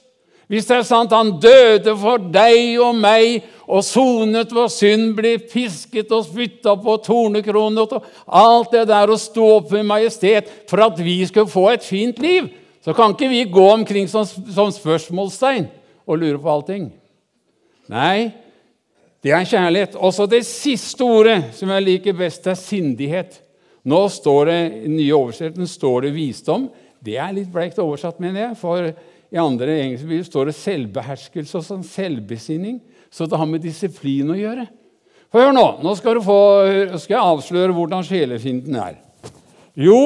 Hvis 0.50 0.66
det 0.66 0.80
er 0.80 0.88
sant 0.88 1.14
han 1.14 1.36
døde 1.42 1.94
for 1.98 2.22
deg 2.34 2.80
og 2.82 2.98
meg 2.98 3.44
og 3.66 3.82
sonet 3.82 4.52
vår 4.54 4.68
synd, 4.70 5.10
ble 5.18 5.36
pisket 5.42 6.12
og 6.14 6.26
spytta 6.28 6.76
på 6.78 6.96
tornekronet 7.02 7.96
og 7.96 8.06
alt 8.26 8.74
det 8.76 8.84
der 8.90 9.10
å 9.10 9.18
stå 9.18 9.48
opp 9.58 9.72
med 9.74 9.88
majestet 9.88 10.50
for 10.70 10.84
at 10.86 11.00
vi 11.02 11.18
skulle 11.26 11.50
få 11.50 11.68
et 11.72 11.86
fint 11.86 12.20
liv, 12.22 12.48
så 12.84 12.94
kan 12.94 13.14
ikke 13.14 13.30
vi 13.32 13.42
gå 13.50 13.66
omkring 13.72 14.06
som, 14.06 14.22
som 14.26 14.70
spørsmålstegn 14.70 15.66
og 16.06 16.20
lure 16.20 16.38
på 16.38 16.52
allting. 16.52 16.84
Nei, 17.90 18.30
det 19.26 19.34
er 19.34 19.48
kjærlighet. 19.48 19.98
Også 19.98 20.28
det 20.30 20.44
siste 20.46 21.02
ordet 21.02 21.40
som 21.58 21.70
jeg 21.74 21.82
liker 21.82 22.14
best, 22.18 22.46
er 22.46 22.58
sindighet. 22.58 23.40
Nå 23.86 24.04
står 24.10 24.46
det, 24.46 24.60
I 24.66 24.84
den 24.86 24.96
nye 25.00 25.18
oversettelsen 25.18 25.70
står 25.70 26.06
det 26.06 26.14
visdom. 26.14 26.68
Det 27.02 27.18
er 27.18 27.34
litt 27.34 27.50
bleikt 27.50 27.78
oversatt, 27.82 28.22
mener 28.22 28.48
jeg. 28.48 28.58
for 28.58 28.90
i 29.26 29.38
andre 29.42 29.80
engelske 29.82 30.06
bibler 30.06 30.26
står 30.26 30.48
det 30.48 30.56
selvbeherskelse 30.60 31.58
og 31.58 31.64
sånn 31.66 31.86
selvbesinning. 31.86 32.78
Så 33.10 33.28
det 33.30 33.38
har 33.38 33.48
med 33.48 33.64
disiplin 33.64 34.30
å 34.32 34.38
gjøre. 34.38 34.66
For 35.32 35.42
hør 35.42 35.54
nå, 35.54 35.66
nå 35.82 35.92
skal, 35.98 36.20
få, 36.24 36.38
skal 37.02 37.16
jeg 37.16 37.32
avsløre 37.34 37.74
hvordan 37.76 38.04
sjelefienden 38.06 38.78
er. 38.80 38.98
Jo, 39.76 39.98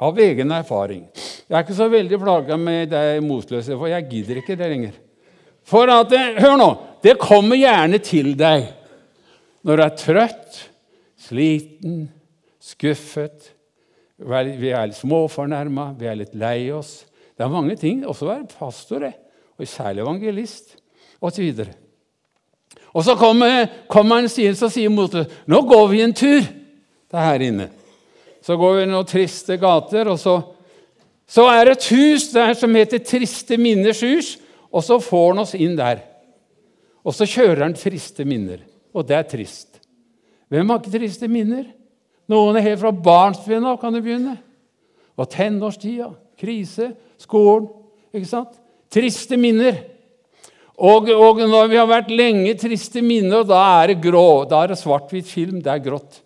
av 0.00 0.18
egen 0.20 0.52
erfaring. 0.52 1.04
Jeg 1.46 1.54
er 1.56 1.64
ikke 1.64 1.76
så 1.76 1.88
veldig 1.92 2.20
plaga 2.20 2.58
med 2.60 2.90
deg 2.92 3.22
motløse, 3.24 3.76
for 3.76 3.90
jeg 3.90 4.08
gidder 4.10 4.40
ikke 4.42 4.56
det 4.58 4.70
lenger. 4.72 4.96
For 5.66 5.90
at, 5.90 6.12
Hør 6.40 6.56
nå! 6.60 6.70
Det 7.04 7.16
kommer 7.20 7.58
gjerne 7.58 8.00
til 8.02 8.32
deg 8.38 8.70
når 9.66 9.78
du 9.78 9.82
er 9.84 9.96
trøtt, 9.98 10.58
sliten, 11.26 12.06
skuffet. 12.62 13.50
Vi 14.16 14.70
er 14.70 14.88
litt 14.88 14.98
småfornærma, 14.98 15.90
vi 15.98 16.08
er 16.08 16.18
litt 16.18 16.36
lei 16.38 16.70
oss. 16.74 17.00
Det 17.36 17.44
er 17.44 17.52
mange 17.52 17.76
ting. 17.78 18.04
Også 18.06 18.26
å 18.26 18.30
være 18.30 18.48
pastor, 18.50 19.04
og 19.06 19.68
særlig 19.68 20.04
evangelist, 20.06 20.76
osv. 21.20 21.66
Og 22.96 23.04
så 23.04 23.12
kommer, 23.20 23.66
kommer 23.92 24.22
han 24.22 24.30
sier, 24.32 24.54
så 24.56 24.70
sier 24.72 24.92
Moses 24.92 25.28
nå 25.44 25.60
går 25.68 25.88
vi 25.90 26.00
en 26.00 26.14
tur. 26.16 26.40
Det 26.40 27.18
er 27.18 27.26
her 27.28 27.44
inne. 27.44 27.68
Så 28.40 28.56
går 28.56 28.78
vi 28.78 28.86
noen 28.88 29.08
triste 29.08 29.58
gater, 29.60 30.08
og 30.08 30.16
så, 30.22 30.38
så 31.28 31.44
er 31.50 31.66
det 31.66 31.76
et 31.76 31.88
hus 31.92 32.30
der 32.32 32.54
som 32.56 32.74
heter 32.78 33.02
Triste 33.04 33.58
minners 33.60 34.00
hus, 34.06 34.36
og 34.72 34.84
så 34.86 35.00
får 35.02 35.26
han 35.32 35.42
oss 35.42 35.54
inn 35.58 35.76
der. 35.76 36.00
Og 37.06 37.14
så 37.14 37.26
kjører 37.28 37.66
han 37.66 37.76
triste 37.78 38.24
minner, 38.26 38.64
og 38.96 39.06
det 39.06 39.18
er 39.18 39.28
trist. 39.30 39.76
Hvem 40.50 40.70
har 40.70 40.80
ikke 40.80 40.94
triste 40.96 41.28
minner? 41.30 41.66
Noen 42.30 42.58
er 42.58 42.64
helt 42.64 42.80
fra 42.80 42.90
barnsben 42.90 43.66
av 43.66 43.78
kan 43.82 43.94
du 43.94 44.00
begynne. 44.00 44.34
Og 45.16 45.28
tenårstida, 45.30 46.08
krise, 46.38 46.90
skolen. 47.22 47.68
ikke 48.14 48.30
sant? 48.30 48.56
Triste 48.92 49.38
minner. 49.38 49.78
Og, 50.76 51.08
og, 51.08 51.40
når 51.48 51.70
vi 51.72 51.78
har 51.80 51.88
vært 51.88 52.12
lenge 52.12 52.52
triste 52.60 53.00
minner, 53.00 53.46
da 53.48 53.62
er 53.80 53.94
det 53.94 54.02
grå, 54.04 54.44
da 54.48 54.62
er 54.62 54.74
det 54.74 54.80
svart-hvitt 54.80 55.28
film. 55.28 55.62
Det 55.64 55.72
er 55.72 55.84
grått. 55.84 56.20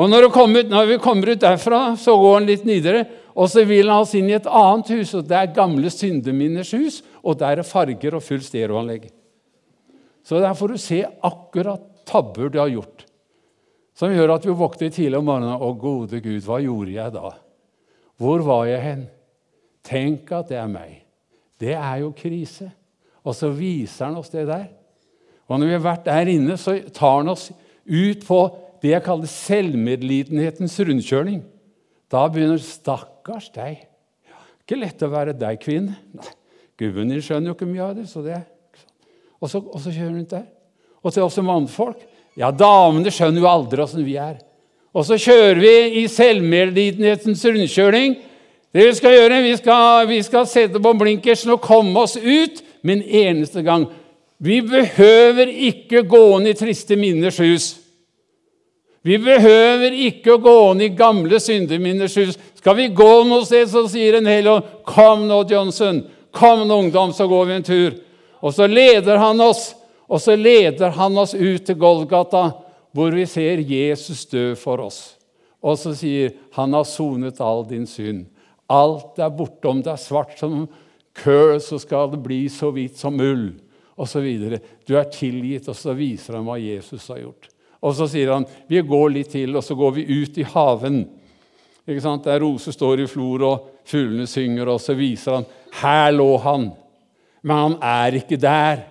Og 0.00 0.08
når, 0.10 0.30
kommer, 0.34 0.64
når, 0.66 0.88
vi 0.88 1.02
kommer 1.02 1.34
ut 1.34 1.42
derfra, 1.42 1.82
så 2.00 2.16
går 2.18 2.38
han 2.38 2.48
litt 2.48 2.64
nidere, 2.66 3.04
og 3.34 3.50
så 3.50 3.62
vil 3.68 3.90
han 3.90 4.02
oss 4.02 4.14
inn 4.16 4.30
i 4.30 4.36
et 4.38 4.48
annet 4.48 4.94
hus. 4.96 5.12
og 5.18 5.28
Det 5.28 5.36
er 5.36 5.52
gamle 5.54 5.92
syndeminners 5.92 6.72
hus, 6.74 7.02
og 7.22 7.36
der 7.42 7.60
er 7.60 7.68
farger 7.68 8.16
og 8.16 8.24
fullt 8.24 8.48
stereoanlegg. 8.48 9.10
Så 10.24 10.40
der 10.40 10.56
får 10.56 10.72
du 10.72 10.80
se 10.80 11.02
akkurat 11.04 11.84
tabber 12.08 12.48
du 12.48 12.58
har 12.62 12.72
gjort, 12.72 13.04
som 13.96 14.12
gjør 14.12 14.34
at 14.34 14.46
vi 14.46 14.56
våkner 14.56 14.92
tidlig 14.92 15.20
om 15.20 15.28
morgenen. 15.28 15.60
Å, 15.60 15.68
gode 15.78 16.20
Gud, 16.24 16.40
hva 16.46 16.62
gjorde 16.64 16.96
jeg 16.96 17.14
da? 17.14 17.34
Hvor 18.20 18.44
var 18.46 18.64
jeg 18.70 18.80
hen? 18.82 19.04
Tenk 19.84 20.32
at 20.32 20.48
det 20.48 20.58
er 20.58 20.70
meg. 20.70 20.96
Det 21.60 21.76
er 21.76 22.00
jo 22.00 22.10
krise. 22.16 22.70
Og 23.24 23.36
så 23.36 23.48
viser 23.54 24.08
han 24.08 24.18
oss 24.20 24.32
det 24.32 24.46
der. 24.48 24.68
Og 25.48 25.58
når 25.58 25.70
vi 25.70 25.76
har 25.76 25.84
vært 25.84 26.06
der 26.08 26.30
inne, 26.32 26.56
så 26.60 26.76
tar 26.92 27.22
han 27.22 27.32
oss 27.32 27.50
ut 27.84 28.24
på 28.26 28.40
det 28.84 28.92
jeg 28.92 29.04
kaller 29.04 29.30
selvmedlidenhetens 29.30 30.76
rundkjøring. 30.80 31.42
Da 32.12 32.26
begynner 32.28 32.60
'Stakkars 32.60 33.50
deg'. 33.54 33.86
Ikke 34.64 34.80
lett 34.80 35.02
å 35.02 35.12
være 35.12 35.32
deg, 35.36 35.60
kvinne. 35.60 35.96
Nei, 36.12 36.32
Gubben 36.78 37.08
din 37.08 37.22
skjønner 37.22 37.52
jo 37.52 37.54
ikke 37.54 37.68
mye 37.68 37.84
av 37.84 37.96
det. 37.96 38.08
så 38.08 38.22
det 38.22 38.42
og 39.40 39.50
så, 39.50 39.60
og 39.60 39.80
så 39.80 39.92
kjører 39.92 40.20
ut 40.22 40.30
der. 40.30 40.44
Og 41.04 41.12
til 41.12 41.22
oss 41.22 41.34
som 41.36 41.44
mannfolk 41.44 42.00
Ja, 42.34 42.48
damene 42.50 43.12
skjønner 43.14 43.44
jo 43.44 43.46
aldri 43.46 43.82
åssen 43.84 44.02
vi 44.02 44.16
er. 44.18 44.40
Og 44.90 45.04
så 45.06 45.14
kjører 45.14 45.60
vi 45.60 46.00
i 46.00 46.08
selvmedlidenhetens 46.10 47.44
rundkjøring. 47.44 48.16
Det 48.74 48.86
Vi 48.88 48.94
skal 48.98 49.12
gjøre, 49.14 49.42
vi 49.42 49.56
skal, 49.56 50.06
vi 50.08 50.22
skal 50.22 50.46
sette 50.50 50.80
på 50.82 50.92
blinkersen 50.98 51.52
og 51.54 51.60
komme 51.62 52.00
oss 52.00 52.16
ut 52.16 52.62
med 52.84 52.98
en 52.98 53.02
eneste 53.02 53.62
gang. 53.64 53.86
Vi 54.36 54.60
behøver 54.62 55.48
ikke 55.48 56.02
gå 56.04 56.22
inn 56.36 56.50
i 56.50 56.56
triste 56.58 56.98
minners 57.00 57.40
hus. 57.40 57.70
Vi 59.04 59.16
behøver 59.20 59.92
ikke 60.06 60.34
å 60.34 60.40
gå 60.40 60.56
inn 60.72 60.82
i 60.86 60.92
gamle 60.96 61.40
syndeminners 61.40 62.16
hus. 62.16 62.38
Skal 62.56 62.76
vi 62.78 62.90
gå 62.96 63.08
noe 63.28 63.44
sted, 63.44 63.68
så 63.68 63.84
sier 63.88 64.16
en 64.16 64.28
hel 64.28 64.48
og 64.48 64.84
'Kom 64.84 65.28
nå, 65.28 65.44
Johnson. 65.48 66.02
Kom 66.32 66.68
nå, 66.68 66.78
ungdom, 66.78 67.12
så 67.12 67.28
går 67.28 67.46
vi 67.46 67.52
en 67.52 67.62
tur.' 67.62 68.00
Og 68.42 68.52
så 68.54 68.66
leder 68.66 69.16
han 69.16 69.40
oss, 69.40 69.74
og 70.08 70.20
så 70.20 70.36
leder 70.36 70.90
han 70.90 71.18
oss 71.18 71.34
ut 71.34 71.66
til 71.66 71.74
Golgata, 71.76 72.52
hvor 72.92 73.10
vi 73.10 73.26
ser 73.26 73.58
Jesus 73.58 74.26
dø 74.26 74.54
for 74.54 74.80
oss. 74.80 75.16
Og 75.62 75.78
så 75.78 75.94
sier 75.94 76.32
'Han 76.52 76.72
har 76.72 76.84
sonet 76.84 77.40
all 77.40 77.64
din 77.64 77.86
synd'. 77.86 78.26
Alt 78.68 79.18
er 79.18 79.30
borte. 79.30 79.68
Om 79.68 79.82
det 79.82 79.92
er 79.92 79.96
svart 79.96 80.38
som 80.38 80.68
køl, 81.16 81.60
så 81.62 81.78
skal 81.82 82.10
det 82.12 82.22
bli 82.24 82.44
så 82.52 82.72
hvitt 82.74 82.98
som 83.00 83.20
ull. 83.20 83.52
Videre. 83.94 84.58
Du 84.86 84.96
er 84.98 85.06
tilgitt, 85.06 85.68
og 85.70 85.76
så 85.78 85.94
viser 85.94 86.34
han 86.34 86.46
hva 86.48 86.56
Jesus 86.58 87.06
har 87.12 87.20
gjort. 87.22 87.46
Og 87.84 87.92
så 87.94 88.08
sier 88.10 88.32
han 88.32 88.46
vi 88.66 88.80
går 88.82 89.12
litt 89.14 89.30
til, 89.36 89.54
og 89.54 89.62
så 89.62 89.76
går 89.78 89.92
vi 90.00 90.06
ut 90.22 90.38
i 90.40 90.46
haven. 90.50 91.04
Ikke 91.86 92.02
sant? 92.02 92.24
Der 92.26 92.40
roser 92.42 92.74
står 92.74 93.04
i 93.04 93.06
flor, 93.06 93.44
og 93.46 93.68
fuglene 93.86 94.26
synger, 94.26 94.72
og 94.72 94.80
så 94.82 94.96
viser 94.98 95.38
han 95.38 95.46
her 95.82 96.10
lå 96.16 96.30
han. 96.42 96.72
Men 97.44 97.60
han 97.60 97.76
er 97.84 98.18
ikke 98.18 98.40
der. 98.40 98.86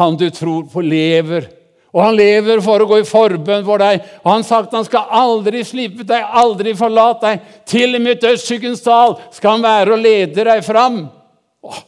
Han 0.00 0.16
du 0.18 0.26
tror 0.34 0.64
på, 0.72 0.82
lever. 0.82 1.46
Og 1.94 2.00
han 2.02 2.16
lever 2.18 2.62
for 2.64 2.82
å 2.82 2.88
gå 2.90 3.02
i 3.02 3.06
forbønn 3.06 3.66
for 3.66 3.78
deg. 3.78 4.00
Og 4.24 4.30
han 4.32 4.46
sagt 4.46 4.72
han 4.74 4.86
skal 4.86 5.12
aldri 5.14 5.62
slippe 5.66 6.02
deg, 6.08 6.24
aldri 6.26 6.72
forlate 6.74 7.28
deg. 7.28 7.52
Til 7.70 7.94
og 7.94 8.02
med 8.02 8.22
dødsskyggens 8.24 8.82
dal 8.82 9.14
skal 9.36 9.58
han 9.58 9.66
være 9.68 9.94
og 9.94 10.02
lede 10.02 10.48
deg 10.48 10.64
fram. 10.66 11.04
Åh, 11.64 11.82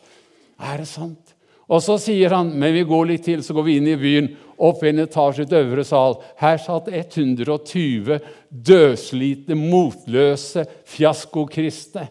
er 0.73 0.83
det 0.83 0.89
sant? 0.91 1.37
Og 1.67 1.83
så 1.83 1.97
sier 1.99 2.31
han, 2.31 2.53
men 2.55 2.75
vi 2.77 2.85
går 2.87 3.09
litt 3.11 3.25
til, 3.27 3.43
så 3.43 3.55
går 3.57 3.67
vi 3.67 3.79
inn 3.81 3.89
i 3.91 3.99
byen, 3.99 4.29
opp 4.63 4.85
en 4.87 5.03
etasje 5.03 5.49
til 5.49 5.65
øvre 5.65 5.85
sal. 5.85 6.15
Her 6.41 6.61
satt 6.63 6.89
120 6.93 8.21
dødslitne, 8.51 9.59
motløse 9.59 10.65
fiaskokristne. 10.89 12.07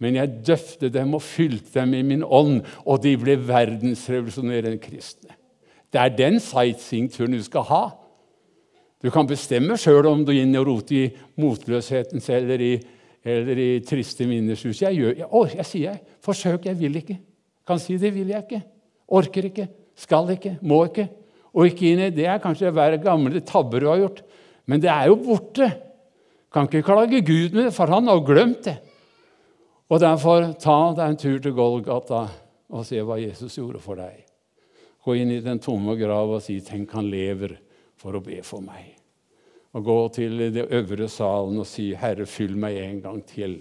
Men 0.00 0.16
jeg 0.16 0.38
døfte 0.46 0.88
dem 0.94 1.12
og 1.18 1.24
fylte 1.26 1.82
dem 1.82 1.98
i 1.98 2.04
min 2.06 2.22
ånd, 2.24 2.62
og 2.86 3.02
de 3.04 3.16
ble 3.20 3.36
verdensrevolusjonerende 3.50 4.80
kristne. 4.80 5.34
Det 5.90 6.00
er 6.00 6.14
den 6.14 6.38
sightseeingturen 6.40 7.34
du 7.34 7.42
skal 7.44 7.66
ha. 7.68 7.82
Du 9.02 9.10
kan 9.12 9.28
bestemme 9.28 9.76
sjøl 9.80 10.06
om 10.08 10.22
du 10.24 10.32
er 10.32 10.44
inne 10.44 10.62
og 10.62 10.70
roter 10.70 10.96
i 10.96 11.10
motløshetens 11.40 12.30
eller 12.32 12.62
i, 12.62 12.74
eller 13.24 13.58
i 13.60 13.70
triste 13.84 14.26
minners 14.28 14.62
hus. 14.64 14.80
Jeg, 14.80 14.96
jeg, 14.96 15.26
jeg 15.56 15.66
sier 15.68 15.90
jeg. 15.90 16.00
Forsøk, 16.24 16.66
jeg 16.70 16.78
vil 16.78 16.96
ikke. 17.02 17.18
Kan 17.68 17.80
si 17.82 17.98
det 18.00 18.12
vil 18.14 18.32
jeg 18.32 18.46
ikke. 18.46 18.62
Orker 19.20 19.48
ikke. 19.50 19.66
Skal 20.00 20.32
ikke. 20.36 20.56
Må 20.62 20.84
ikke. 20.88 21.08
Og 21.52 21.68
ikke 21.68 21.90
inn 21.90 22.04
i 22.06 22.10
det 22.14 22.28
er 22.30 22.42
kanskje 22.42 22.72
hver 22.72 22.96
gamle 23.02 23.42
tabber 23.44 23.82
du 23.82 23.90
har 23.90 24.00
gjort. 24.00 24.22
Men 24.70 24.82
det 24.82 24.90
er 24.92 25.10
jo 25.10 25.18
borte. 25.20 25.68
Kan 26.50 26.66
ikke 26.66 26.86
klage 26.86 27.22
Gud 27.26 27.54
med 27.54 27.68
det, 27.68 27.74
for 27.74 27.90
han 27.92 28.08
har 28.10 28.22
glemt 28.26 28.64
det. 28.66 28.78
Og 29.90 30.00
derfor 30.02 30.52
ta 30.62 30.78
deg 30.94 31.04
en 31.04 31.18
tur 31.18 31.38
til 31.42 31.54
Golgata 31.54 32.24
og 32.70 32.86
se 32.86 33.02
hva 33.02 33.18
Jesus 33.18 33.58
gjorde 33.58 33.82
for 33.82 33.98
deg. 33.98 34.26
gå 35.04 35.16
inn 35.16 35.30
i 35.32 35.40
den 35.40 35.58
tomme 35.58 35.96
grav 35.96 36.30
og 36.30 36.42
si 36.42 36.60
'Tenk, 36.60 36.92
han 36.92 37.10
lever', 37.10 37.56
for 37.96 38.12
å 38.12 38.20
be 38.22 38.42
for 38.42 38.60
meg. 38.60 38.99
Og 39.72 39.84
gå 39.84 39.98
til 40.14 40.38
det 40.54 40.66
øvre 40.70 41.08
salen 41.08 41.58
og 41.62 41.66
si 41.66 41.92
'Herre, 41.94 42.26
fyll 42.26 42.56
meg 42.56 42.76
en 42.76 43.02
gang 43.02 43.22
til'. 43.22 43.60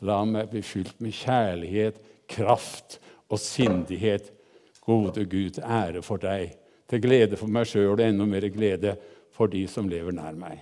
La 0.00 0.24
meg 0.24 0.50
bli 0.50 0.62
fylt 0.62 1.00
med 1.00 1.12
kjærlighet, 1.12 1.98
kraft 2.28 3.00
og 3.28 3.38
sindighet. 3.38 4.32
Gode 4.80 5.24
Gud, 5.24 5.58
ære 5.58 6.02
for 6.02 6.16
deg, 6.16 6.56
til 6.88 7.00
glede 7.00 7.36
for 7.36 7.46
meg 7.46 7.66
sjøl 7.66 7.92
og 7.92 8.00
enda 8.00 8.24
mer 8.24 8.48
glede 8.48 8.96
for 9.30 9.46
de 9.46 9.66
som 9.68 9.88
lever 9.88 10.12
nær 10.12 10.32
meg. 10.38 10.60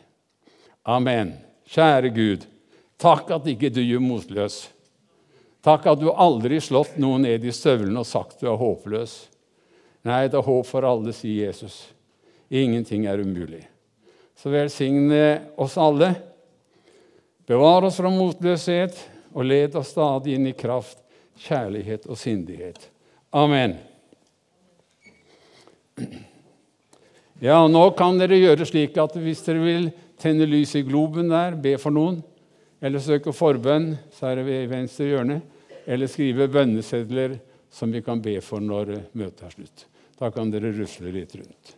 Amen. 0.85 1.37
Kjære 1.69 2.11
Gud, 2.15 2.47
takk 2.99 3.31
at 3.31 3.47
ikke 3.47 3.71
du 3.71 3.81
gjør 3.81 4.01
motløs. 4.01 4.69
Takk 5.63 5.87
at 5.87 6.01
du 6.01 6.11
aldri 6.11 6.61
slått 6.61 6.99
noen 6.99 7.27
ned 7.27 7.45
i 7.45 7.53
støvlene 7.53 8.01
og 8.01 8.09
sagt 8.09 8.41
du 8.41 8.49
er 8.49 8.57
håpløs. 8.57 9.29
Nei, 10.09 10.29
det 10.29 10.39
er 10.39 10.47
håp 10.47 10.67
for 10.67 10.87
alle, 10.87 11.13
sier 11.13 11.49
Jesus. 11.49 11.89
Ingenting 12.49 13.07
er 13.07 13.21
umulig. 13.21 13.67
Så 14.39 14.53
velsigne 14.55 15.41
oss 15.59 15.75
alle. 15.79 16.13
Bevar 17.49 17.89
oss 17.89 17.99
fra 17.99 18.11
motløshet, 18.13 18.99
og 19.35 19.45
led 19.45 19.75
oss 19.77 19.93
stadig 19.95 20.37
inn 20.37 20.47
i 20.51 20.57
kraft, 20.57 21.01
kjærlighet 21.43 22.07
og 22.07 22.19
sindighet. 22.19 22.89
Amen. 23.35 23.77
Ja, 27.43 27.61
nå 27.71 27.85
kan 27.99 28.19
dere 28.19 28.39
gjøre 28.39 28.67
slik 28.67 28.97
at 28.99 29.17
hvis 29.19 29.45
dere 29.47 29.63
vil 29.63 29.91
tenne 30.19 30.47
lys 30.49 30.75
i 30.79 30.85
globen 30.87 31.31
der, 31.31 31.55
be 31.59 31.77
for 31.79 31.95
noen, 31.95 32.21
eller 32.83 33.03
søke 33.03 33.35
forbønn, 33.35 33.93
så 34.15 34.31
er 34.31 34.41
det 34.41 34.47
ved 34.49 34.71
venstre 34.71 35.07
hjørne, 35.11 35.41
eller 35.87 36.11
skrive 36.11 36.51
bønnesedler 36.53 37.39
som 37.75 37.93
vi 37.95 38.03
kan 38.05 38.23
be 38.23 38.39
for 38.45 38.63
når 38.63 38.95
møtet 39.19 39.47
er 39.47 39.55
slutt. 39.55 39.87
Da 40.19 40.31
kan 40.35 40.51
dere 40.51 40.75
rusle 40.75 41.15
litt 41.15 41.37
rundt. 41.39 41.78